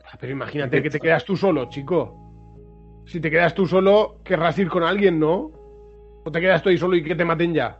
[0.07, 3.03] Ah, Pero imagínate que te quedas tú solo, chico.
[3.07, 5.51] Si te quedas tú solo, querrás ir con alguien, ¿no?
[6.25, 7.79] O te quedas tú ahí solo y que te maten ya.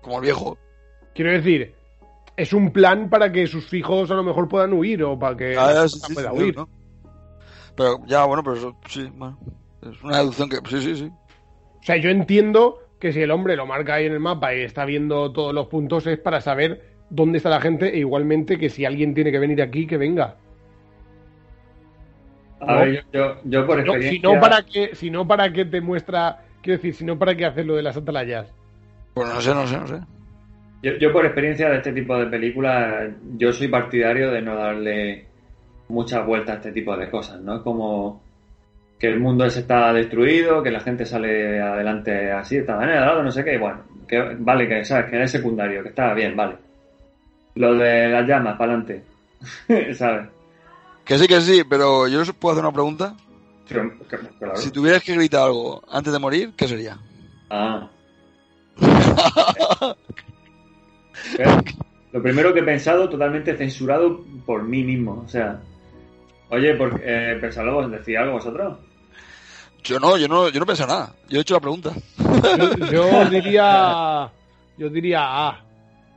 [0.00, 0.56] Como el viejo.
[1.14, 1.74] Quiero decir,
[2.36, 5.56] es un plan para que sus hijos a lo mejor puedan huir o para que
[5.56, 6.56] Ah, sí, sí, pueda sí, huir.
[6.56, 6.68] ¿no?
[7.76, 9.38] Pero ya, bueno, pero eso, sí, bueno.
[9.82, 10.56] Es una deducción que.
[10.68, 11.04] Sí, sí, sí.
[11.80, 14.60] O sea, yo entiendo que si el hombre lo marca ahí en el mapa y
[14.60, 18.68] está viendo todos los puntos es para saber dónde está la gente e igualmente que
[18.68, 20.36] si alguien tiene que venir aquí, que venga.
[22.60, 22.80] A No.
[22.80, 24.10] ver, yo, yo, yo por experiencia...
[24.10, 27.34] si no para que, si no para que te muestra, quiero decir, si no para
[27.34, 28.52] que hacer lo de las atalayas.
[29.14, 30.00] Pues no sé, no sé, no sé.
[30.82, 35.26] Yo, yo por experiencia de este tipo de películas, yo soy partidario de no darle
[35.90, 37.56] muchas vueltas a este tipo de cosas, ¿no?
[37.56, 38.22] Es como
[38.98, 43.22] que el mundo ese está destruido, que la gente sale adelante así, de esta manera,
[43.22, 46.56] no sé qué, bueno, que vale, que sabes, que es secundario, que está bien, vale.
[47.54, 49.04] Lo de las llamas, para adelante,
[49.94, 50.28] ¿sabes?
[51.04, 53.16] Que sí, que sí, pero yo os puedo hacer una pregunta.
[53.68, 53.90] Pero,
[54.38, 54.56] claro.
[54.56, 56.98] Si tuvieras que gritar algo antes de morir, ¿qué sería?
[57.48, 57.88] Ah.
[62.12, 65.22] Lo primero que he pensado, totalmente censurado por mí mismo.
[65.24, 65.60] O sea,
[66.50, 68.78] oye, por, eh, pensadlo, ¿decía algo vosotros?
[69.82, 71.12] Yo no, yo no, yo no pensé nada.
[71.28, 71.92] Yo he hecho la pregunta.
[72.18, 74.30] Yo, yo diría.
[74.76, 75.64] Yo diría A.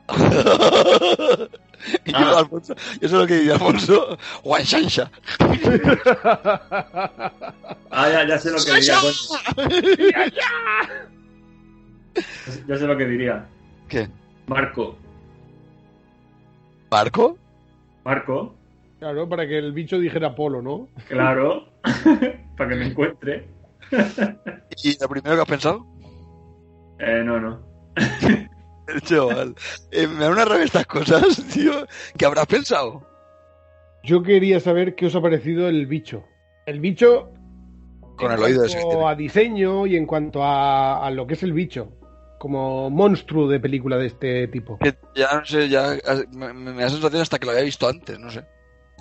[2.05, 4.17] y yo, Alfonso, yo sé lo que diría Alfonso.
[4.43, 5.09] Guanshansha.
[7.95, 8.97] Ah, ya, ya sé lo que diría.
[12.67, 13.45] Ya sé lo que diría.
[13.87, 14.09] ¿Qué?
[14.47, 14.97] Marco.
[16.89, 17.37] ¿Marco?
[18.03, 18.55] Marco,
[19.03, 20.87] Claro, para que el bicho dijera polo, ¿no?
[21.09, 21.65] claro.
[22.57, 23.45] para que me encuentre.
[24.81, 25.85] ¿Y lo primero que has pensado?
[26.99, 27.59] Eh, no, no.
[29.03, 29.55] Chaval,
[29.91, 31.85] eh, me da una rabia estas cosas, tío.
[32.17, 33.05] ¿Qué habrás pensado?
[34.05, 36.23] Yo quería saber qué os ha parecido el bicho.
[36.65, 37.29] El bicho.
[38.15, 41.27] Con en el oído ese que cuanto a diseño y en cuanto a, a lo
[41.27, 41.91] que es el bicho.
[42.39, 44.79] Como monstruo de película de este tipo.
[44.79, 45.97] Que ya no sé, ya
[46.31, 48.45] me, me da sensación hasta que lo había visto antes, no sé.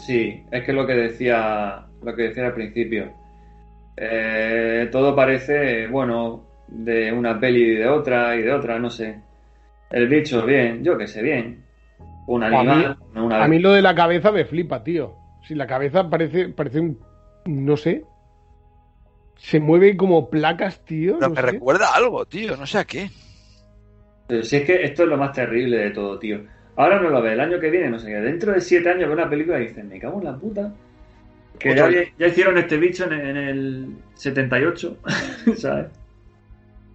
[0.05, 3.13] Sí, es que lo que decía, lo que decía al principio.
[3.97, 9.21] Eh, todo parece, bueno, de una peli y de otra y de otra, no sé.
[9.91, 11.65] El bicho, bien, yo que sé, bien.
[12.27, 15.15] Un A mí- animal, no una A mí lo de la cabeza me flipa, tío.
[15.47, 16.99] Si la cabeza parece, parece un.
[17.47, 18.05] No sé.
[19.37, 21.15] Se mueve como placas, tío.
[21.19, 21.47] Pero no me sé.
[21.53, 23.11] recuerda a algo, tío, no sé a qué.
[24.29, 26.41] Pero si es que esto es lo más terrible de todo, tío.
[26.77, 28.17] Ahora no lo ve, el año que viene, no sé qué.
[28.17, 30.73] Dentro de siete años ve una película y dicen, me cago en la puta.
[31.59, 34.97] Que ya, ya hicieron este bicho en, en el 78,
[35.57, 35.87] ¿sabes?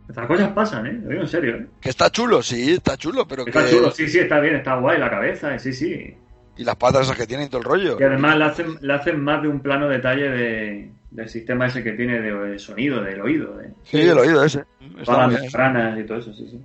[0.09, 0.99] Estas cosas pasan, ¿eh?
[1.03, 1.67] Lo digo en serio, ¿eh?
[1.81, 3.71] Que está chulo, sí, está chulo, pero Está que...
[3.71, 6.15] chulo, sí, sí, está bien, está guay la cabeza, eh, sí, sí.
[6.55, 7.97] Y las patas esas que tiene y todo el rollo.
[7.99, 11.83] Y además le hacen, le hacen más de un plano detalle de, del sistema ese
[11.83, 14.63] que tiene de, de sonido, del oído, de Sí, el oído ese.
[14.99, 16.59] Está las membranas y todo eso, sí, sí.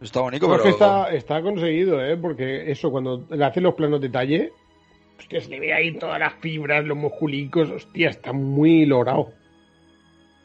[0.00, 0.64] Está bonito, Pues pero...
[0.64, 2.16] que está, está conseguido, ¿eh?
[2.16, 4.50] Porque eso, cuando le hacen los planos detalle,
[5.18, 9.28] hostia, se le ve ahí todas las fibras, los musculicos, hostia, está muy logrado.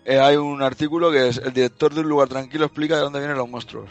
[0.05, 3.19] Eh, hay un artículo que es el director de un lugar tranquilo explica de dónde
[3.19, 3.89] vienen los monstruos.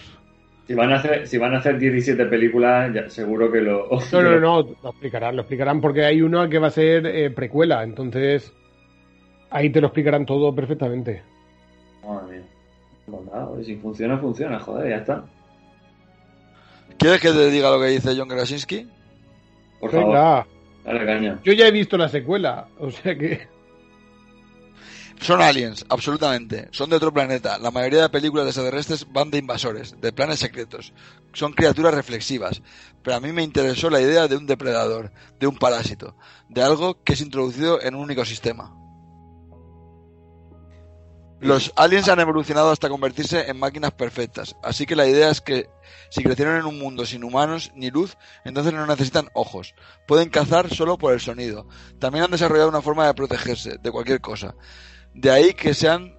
[0.66, 3.88] Si van a hacer, si van a hacer 17 películas, ya, seguro que lo.
[4.12, 7.30] No, no, no, lo explicarán, lo explicarán porque hay una que va a ser eh,
[7.30, 8.52] precuela, entonces
[9.50, 11.22] ahí te lo explicarán todo perfectamente.
[12.06, 12.46] Madre mía.
[13.06, 15.24] Pues nada, si funciona, funciona, joder, ya está.
[16.98, 18.88] ¿Quieres que te diga lo que dice John Krasinski?
[19.80, 20.46] Por favor, Venga,
[20.84, 21.40] dale caña.
[21.44, 23.46] yo ya he visto la secuela, o sea que
[25.20, 26.68] Son aliens, absolutamente.
[26.70, 27.58] Son de otro planeta.
[27.58, 30.92] La mayoría de películas de extraterrestres van de invasores, de planes secretos.
[31.32, 32.62] Son criaturas reflexivas.
[33.02, 36.16] Pero a mí me interesó la idea de un depredador, de un parásito,
[36.48, 38.74] de algo que es introducido en un único sistema.
[41.44, 45.68] Los aliens han evolucionado hasta convertirse en máquinas perfectas, así que la idea es que
[46.10, 49.74] si crecieron en un mundo sin humanos ni luz, entonces no necesitan ojos.
[50.06, 51.66] Pueden cazar solo por el sonido.
[51.98, 54.54] También han desarrollado una forma de protegerse de cualquier cosa.
[55.12, 56.16] De ahí que sean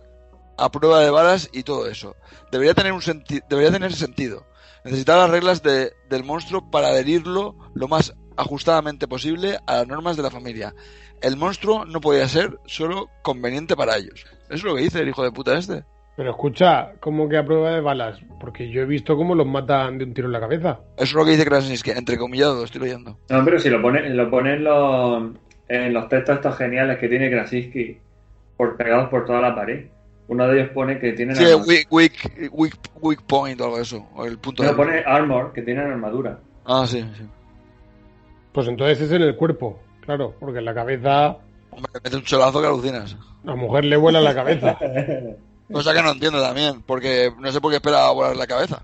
[0.57, 2.15] a prueba de balas y todo eso.
[2.51, 4.45] Debería tener un senti- debería tener sentido.
[4.83, 10.17] Necesitar las reglas de- del monstruo para adherirlo lo más ajustadamente posible a las normas
[10.17, 10.75] de la familia.
[11.21, 14.25] El monstruo no podía ser solo conveniente para ellos.
[14.45, 15.83] Eso es lo que dice el hijo de puta este.
[16.15, 18.19] Pero escucha, ¿cómo que a prueba de balas?
[18.39, 20.79] Porque yo he visto cómo los matan de un tiro en la cabeza.
[20.95, 23.17] Eso es lo que dice Krasinski, entre comillado, estoy leyendo.
[23.29, 25.31] No, pero si lo ponen lo pone en, los,
[25.67, 27.97] en los textos estos geniales que tiene Krasinski
[28.55, 29.87] por, pegados por toda la pared.
[30.27, 31.67] Uno de ellos pone que tienen Sí, armadura.
[31.67, 34.07] weak, weak, weak, weak point o algo de eso.
[34.15, 34.73] O el punto de...
[34.73, 36.39] pone armor, que tienen armadura.
[36.65, 37.23] Ah, sí, sí.
[38.53, 41.37] Pues entonces es en el cuerpo, claro, porque en la cabeza
[41.71, 43.15] Hombre, mete un cholazo que alucinas.
[43.43, 44.77] a la mujer le vuela la cabeza.
[45.71, 48.83] Cosa que no entiendo también, porque no sé por qué espera volar la cabeza.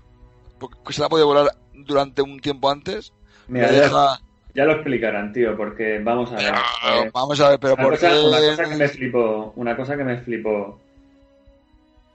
[0.58, 3.12] Porque se la ha podido volar durante un tiempo antes.
[3.48, 4.20] Mira, ya, deja...
[4.54, 6.52] ya lo explicarán, tío, porque vamos a ver.
[6.82, 8.20] Pero, eh, vamos a ver, pero una, ¿por cosa, qué?
[8.20, 10.80] una cosa que me flipó, una cosa que me flipó,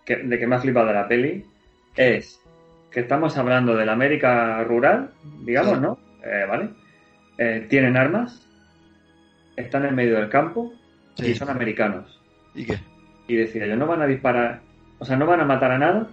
[0.06, 1.46] que, de que me ha flipado de la peli,
[1.96, 2.40] es
[2.92, 5.12] que estamos hablando de la América rural,
[5.44, 5.82] digamos, Sí.
[5.82, 5.98] ¿no?
[6.24, 6.70] Eh, ¿Vale?
[7.38, 8.47] Eh, tienen armas,
[9.58, 10.72] están en medio del campo
[11.16, 11.32] Sí.
[11.32, 12.22] y son americanos.
[12.56, 12.80] ¿Y qué?
[13.28, 14.62] Y decía, ellos no van a disparar,
[15.00, 16.08] o sea, no van a matar a nada.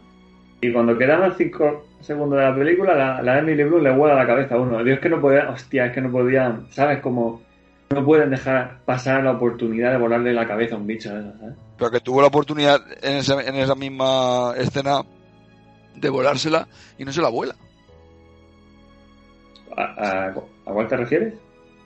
[0.61, 4.27] Y cuando quedaban cinco segundos de la película, la, la Emily Bloom le vuela la
[4.27, 4.83] cabeza a uno.
[4.83, 7.01] Dios, que no podía, hostia, es que no podían, ¿sabes?
[7.01, 7.43] Como,
[7.91, 11.11] no pueden dejar pasar la oportunidad de volarle la cabeza a un bicho.
[11.11, 11.27] ¿sabes?
[11.77, 15.03] Pero que tuvo la oportunidad en esa, en esa misma escena
[15.97, 16.67] de volársela
[16.99, 17.55] y no se la vuela.
[19.77, 20.33] ¿A, a, a
[20.73, 21.35] cuál te refieres?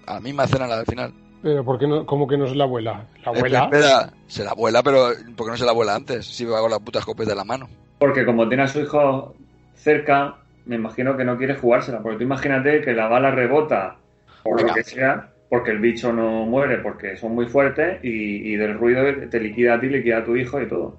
[0.06, 1.12] A la misma escena, la del final.
[1.42, 3.04] Pero ¿por qué no, cómo que no es la abuela?
[3.24, 3.64] La abuela.
[3.64, 6.26] espera, se la vuela, pero ¿por qué no se la vuela antes?
[6.26, 7.68] Si va con la puta escopeta en la mano.
[7.98, 9.34] Porque como tiene a su hijo
[9.74, 10.36] cerca,
[10.66, 12.00] me imagino que no quiere jugársela.
[12.00, 13.96] Porque tú imagínate que la bala rebota,
[14.42, 18.56] por lo que sea, porque el bicho no muere, porque son muy fuertes y, y
[18.56, 20.96] del ruido te liquida a ti, liquida a tu hijo y todo.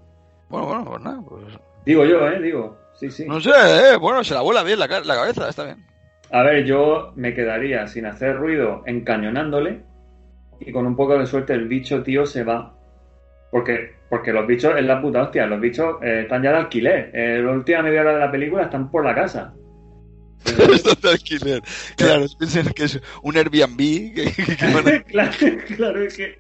[0.50, 1.22] Bueno, bueno, pues nada.
[1.28, 1.44] Pues...
[1.86, 2.42] Digo yo, ¿eh?
[2.42, 3.26] Digo, sí, sí.
[3.28, 5.86] No sé, eh, bueno, se la vuela bien la, la cabeza, está bien.
[6.32, 9.82] A ver, yo me quedaría sin hacer ruido encañonándole
[10.60, 12.76] y con un poco de suerte el bicho, tío, se va.
[13.52, 17.10] Porque, porque los bichos es la puta hostia, los bichos eh, están ya de alquiler.
[17.14, 19.54] Eh, la última media hora de la película están por la casa.
[20.46, 21.62] Esto de alquiler.
[21.98, 23.78] Claro, piensen que es un Airbnb.
[23.78, 25.32] Que, que- claro,
[25.76, 26.38] claro, es que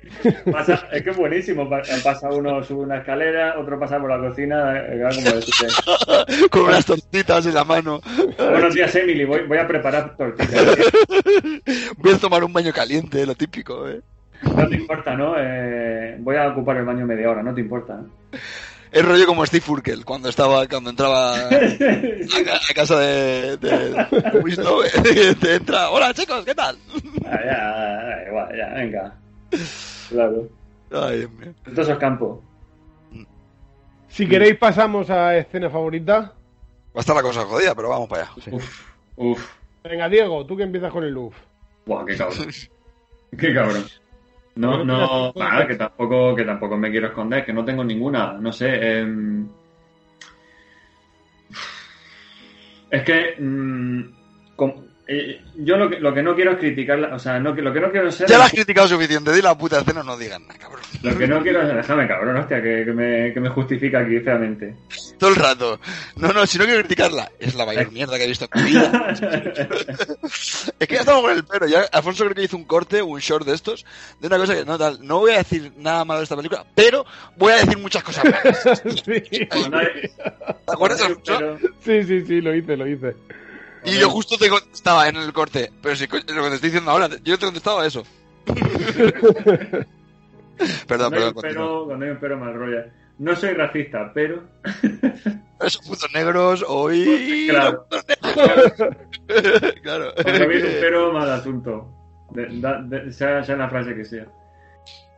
[0.51, 1.69] pasa, es que es buenísimo.
[1.69, 5.67] Pa- Pasa uno, sube una escalera, otro pasa por la cocina, eh, como decirte,
[6.49, 7.99] con unas tortitas en la mano.
[8.37, 10.77] Buenos días, Emily, voy, voy a preparar tortillas.
[11.97, 14.01] Voy a tomar un baño caliente, lo típico, ¿eh?
[14.55, 15.35] No te importa, ¿no?
[15.37, 18.01] Eh, voy a ocupar el baño media hora, no te importa.
[18.91, 25.35] Es rollo como Steve Urkel cuando estaba cuando entraba a, a casa de, de, de
[25.39, 26.77] te entra, hola chicos, ¿qué tal?
[27.25, 29.15] Ah, ya, ya, igual, ya, venga.
[30.09, 30.47] Claro.
[30.91, 31.27] Ay.
[31.67, 32.43] Entonces es campo.
[34.07, 36.33] Si queréis pasamos a escena favorita.
[36.87, 38.31] Va a estar la cosa jodida, pero vamos para allá.
[38.43, 38.49] sí.
[38.51, 38.81] Uf,
[39.17, 39.51] uf.
[39.83, 41.35] Venga, Diego, tú que empiezas con el UF.
[41.85, 42.47] Buah, qué cabrón.
[43.37, 43.85] Qué cabrón.
[44.59, 48.51] No, no, nada, que tampoco, que tampoco me quiero esconder, que no tengo ninguna, no
[48.51, 48.99] sé.
[48.99, 49.47] em,
[52.91, 54.01] Es que mm,
[55.07, 57.71] eh, yo lo que, lo que no quiero es criticar, o sea, no, que- lo
[57.71, 60.41] que no quiero ser Ya la has criticado suficiente, di la puta escena, no digan
[60.45, 60.81] nada, cabrón.
[61.03, 64.19] lo que no quiero es déjame cabrón, hostia, que, que me, que me justifica aquí
[64.19, 64.75] feamente.
[65.19, 65.79] Todo el rato.
[66.15, 68.69] No, no, si no quiero criticarla, es la mayor mierda que he visto en mi
[68.71, 69.13] vida.
[70.79, 71.67] Es que ya estamos con el pero.
[71.67, 73.85] Ya Alfonso creo que hizo un corte, un short de estos,
[74.21, 75.05] de una cosa que no tal.
[75.05, 77.05] No voy a decir nada malo de esta película, pero
[77.35, 78.81] voy a decir muchas cosas malas.
[79.05, 79.21] sí.
[79.21, 79.49] ¿Te
[80.67, 81.57] acuerdas, Alfonso?
[81.83, 83.15] sí, sí, sí, lo hice, lo hice.
[83.83, 85.71] Y yo justo te contestaba en el corte.
[85.81, 88.03] Pero si lo que te estoy diciendo ahora, yo te contestaba eso.
[90.87, 91.33] perdón, Cuando hay perdón.
[91.41, 92.83] pero, cuando hay un pero mal rollo.
[93.19, 94.43] No soy racista, pero.
[95.61, 97.47] Esos putos negros, hoy.
[97.49, 97.85] Claro.
[99.83, 100.05] claro.
[100.23, 101.93] Cuando viene un pero, mal asunto.
[102.31, 104.25] De- da- de- sea, sea la frase que sea.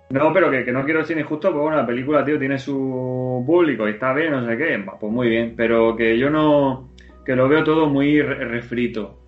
[0.09, 3.43] No, pero que, que no quiero ser injusto, porque bueno, la película, tío, tiene su
[3.45, 4.83] público y está bien, no sé qué.
[4.99, 6.89] Pues muy bien, pero que yo no.
[7.25, 9.19] que lo veo todo muy re- refrito.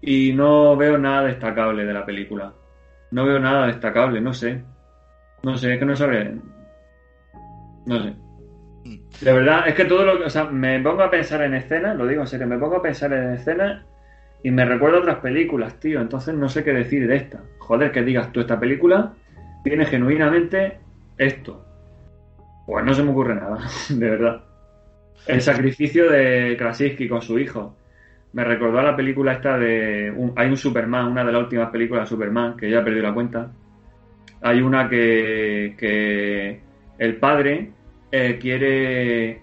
[0.00, 2.52] Y no veo nada destacable de la película.
[3.10, 4.62] No veo nada destacable, no sé.
[5.42, 6.34] No sé, es que no sabré.
[7.88, 8.14] No sé.
[9.20, 10.24] De verdad, es que todo lo que.
[10.24, 12.82] O sea, me pongo a pensar en escenas, lo digo en serio, me pongo a
[12.82, 13.84] pensar en escenas
[14.42, 16.00] y me recuerdo otras películas, tío.
[16.00, 17.42] Entonces no sé qué decir de esta.
[17.58, 19.12] Joder, que digas tú, esta película
[19.64, 20.78] tiene genuinamente
[21.18, 21.64] esto.
[22.66, 23.58] Pues no se me ocurre nada,
[23.88, 24.44] de verdad.
[25.26, 27.74] El sacrificio de Krasinski con su hijo.
[28.32, 30.12] Me recordó a la película esta de...
[30.14, 33.02] un- hay un Superman, una de las últimas películas de Superman, que ya he perdido
[33.04, 33.50] la cuenta.
[34.42, 36.60] Hay una que, que
[36.98, 37.72] el padre
[38.12, 39.40] eh, quiere...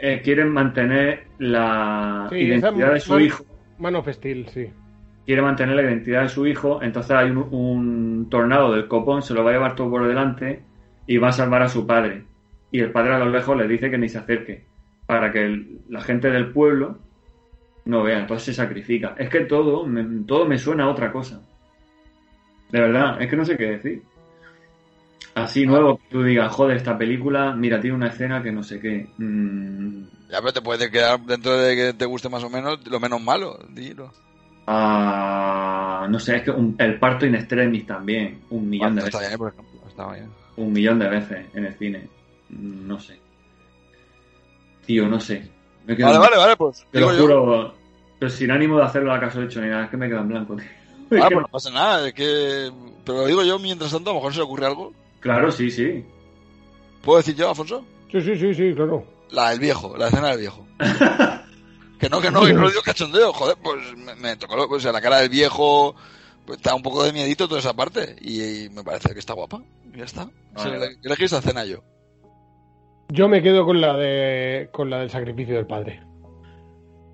[0.00, 3.44] eh, quiere mantener la Sí, identidad de su man- hijo
[3.78, 4.70] Man of Steel, sí.
[5.26, 9.34] quiere mantener la identidad de su hijo, entonces hay un, un tornado del copón, se
[9.34, 10.60] lo va a llevar todo por delante
[11.06, 12.22] y va a salvar a su padre.
[12.70, 14.64] Y el padre a lo lejos le dice que ni se acerque,
[15.06, 16.98] para que el- la gente del pueblo
[17.84, 19.14] no vea, entonces se sacrifica.
[19.18, 21.42] Es que todo me, todo me suena a otra cosa.
[22.70, 24.02] De verdad, es que no sé qué decir.
[25.34, 28.78] Así nuevo, que tú digas, joder, esta película, mira, tiene una escena que no sé
[28.80, 29.08] qué.
[29.18, 33.00] Mm, Ya, pero te puede quedar dentro de que te guste más o menos lo
[33.00, 33.58] menos malo.
[33.70, 34.12] Dilo.
[34.66, 39.18] ah, no sé, es que un- el parto in extremis también, un millón de Está
[39.18, 39.30] veces.
[39.30, 40.12] bien, por ejemplo.
[40.12, 40.30] Bien.
[40.56, 42.08] un millón de veces en el cine.
[42.50, 43.18] No sé.
[44.86, 45.48] Tío, no sé.
[45.86, 46.84] Me Vale, en- vale, vale, pues.
[46.90, 47.20] Te lo yo.
[47.22, 47.74] juro,
[48.18, 50.28] pero sin ánimo de hacerlo a caso hecho ni nada, es que me quedo en
[50.28, 50.66] blanco, tío.
[51.22, 52.70] Ah, pues no pasa nada, es que.
[53.04, 54.92] Pero lo digo yo, mientras tanto, a lo mejor se le ocurre algo.
[55.24, 56.04] Claro, sí, sí.
[57.02, 57.84] ¿Puedo decir yo, Afonso?
[58.12, 59.04] Sí, sí, sí, sí, claro.
[59.30, 60.66] La del viejo, la escena del viejo.
[61.98, 64.78] que no, que no, que no lo digo cachondeo, joder, pues me, me tocó, o
[64.80, 65.94] sea, la cara del viejo,
[66.44, 69.32] pues está un poco de miedito toda esa parte, y, y me parece que está
[69.32, 69.62] guapa,
[69.94, 70.28] y ya está.
[70.52, 70.78] Vale.
[70.78, 71.78] le- elegí esa escena yo.
[73.08, 76.02] Yo me quedo con la de con la del sacrificio del padre.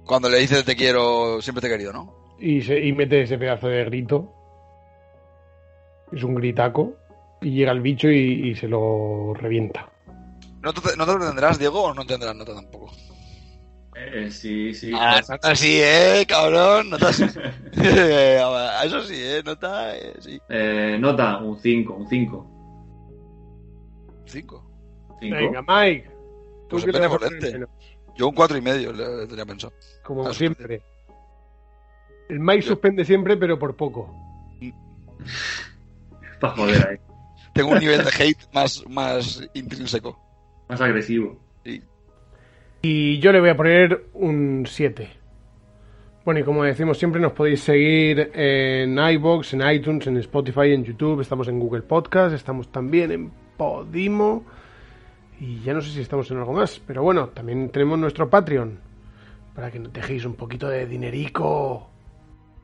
[0.04, 2.34] Cuando le dices te quiero, siempre te he querido, ¿no?
[2.40, 4.32] Y, se, y mete ese pedazo de grito.
[6.12, 6.96] Es un gritaco
[7.40, 9.88] y llega el bicho y, se lo revienta.
[10.62, 12.92] ¿No te, ¿No te, lo tendrás, Diego, o no tendrás nota tampoco?
[13.96, 14.92] Eh, sí, sí.
[14.94, 16.90] Ah, nota sí, eh, cabrón.
[16.90, 17.24] Nota sí.
[17.72, 20.40] Eso sí, eh, nota, eh, sí.
[20.48, 22.50] Eh, nota, un 5, un 5.
[24.26, 24.70] 5.
[25.20, 26.10] Venga, Mike.
[26.68, 27.66] ¿Tú pues qué
[28.16, 29.72] Yo un 4 y medio le tenía pensado.
[30.04, 30.82] Como siempre.
[32.28, 34.14] El Mike suspende siempre, pero por poco.
[36.40, 37.09] Para joder ahí.
[37.52, 40.18] Tengo un nivel de hate más, más intrínseco.
[40.68, 41.38] Más agresivo.
[42.82, 45.08] Y yo le voy a poner un 7.
[46.24, 50.84] Bueno, y como decimos siempre, nos podéis seguir en iBox, en iTunes, en Spotify, en
[50.84, 54.44] YouTube, estamos en Google Podcast, estamos también en Podimo
[55.40, 58.78] y ya no sé si estamos en algo más, pero bueno, también tenemos nuestro Patreon
[59.54, 61.88] para que nos dejéis un poquito de dinerico.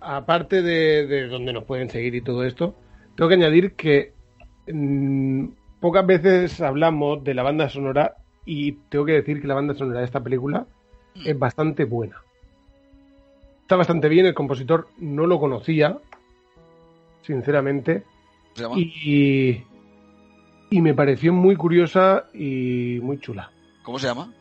[0.00, 2.76] Aparte de, donde nos pueden seguir y todo esto,
[3.16, 4.12] tengo que añadir que
[4.66, 5.46] mm,
[5.80, 10.00] pocas veces hablamos de la banda sonora y tengo que decir que la banda sonora
[10.00, 10.66] de esta película
[11.24, 12.22] es bastante buena.
[13.62, 15.98] Está bastante bien, el compositor no lo conocía,
[17.22, 18.04] sinceramente.
[18.76, 19.64] Y,
[20.70, 23.50] y me pareció muy curiosa y muy chula.
[23.82, 24.32] ¿Cómo se llama?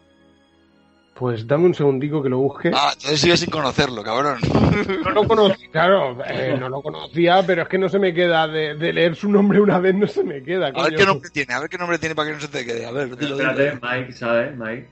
[1.16, 2.72] Pues dame un segundico que lo busque.
[2.74, 4.38] Ah, entonces sigue sin conocerlo, cabrón.
[5.06, 8.50] No lo conocía, claro, eh, no lo conocía, pero es que no se me queda
[8.50, 10.74] de, leer su nombre una vez, no se me queda.
[10.76, 12.66] A ver qué nombre tiene, a ver qué nombre tiene para que no se te
[12.66, 12.86] quede.
[12.86, 14.58] A ver, dilo, Espérate, Mike, ¿sabes?
[14.58, 14.88] Mike.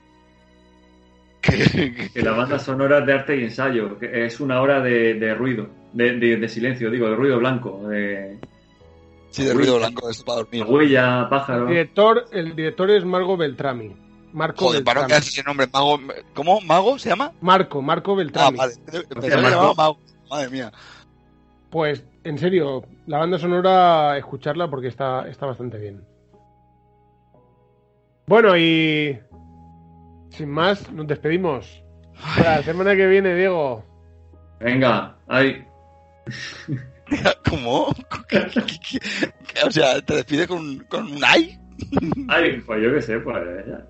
[1.42, 6.48] Que la banda sonora de arte y ensayo, que es una hora de, ruido, de,
[6.48, 7.86] silencio, digo, de ruido blanco.
[7.86, 8.38] De...
[9.28, 10.64] Sí, de ruido blanco, es para dormir.
[10.66, 11.64] Huella, pájaro.
[11.64, 14.03] El director, el director es Margo Beltrami.
[14.34, 15.68] Marco Joder, ¿para qué ese nombre?
[15.72, 16.00] Mago,
[16.34, 16.60] ¿Cómo?
[16.60, 17.32] ¿Mago se llama?
[17.40, 18.58] Marco, Marco Beltrami.
[18.60, 18.66] Ah,
[19.16, 19.74] vale.
[19.76, 19.98] Mago.
[20.28, 20.72] Madre mía.
[21.70, 26.04] Pues, en serio, la banda sonora, escucharla porque está, está bastante bien.
[28.26, 29.20] Bueno, y
[30.30, 31.82] sin más, nos despedimos.
[32.42, 33.84] la semana que viene, Diego.
[34.58, 35.64] Venga, ahí.
[37.48, 37.86] ¿Cómo?
[39.64, 41.56] o sea, ¿te despides con, con un ay?
[42.28, 43.36] Ay, pues yo qué sé, pues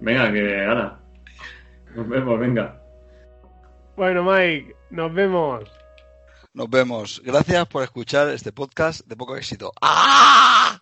[0.01, 0.98] venga, que ahora.
[1.94, 2.81] Nos vemos, venga.
[3.97, 5.65] Bueno, Mike, nos vemos.
[6.52, 7.23] Nos vemos.
[7.24, 9.73] Gracias por escuchar este podcast de poco éxito.
[9.81, 10.78] ¡Ah!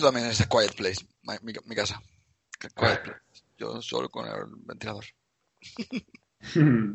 [0.00, 1.06] También es Quiet Place,
[1.42, 2.00] mi, casa.
[2.58, 3.20] Quiet Place.
[3.58, 5.04] Yo solo con el ventilador.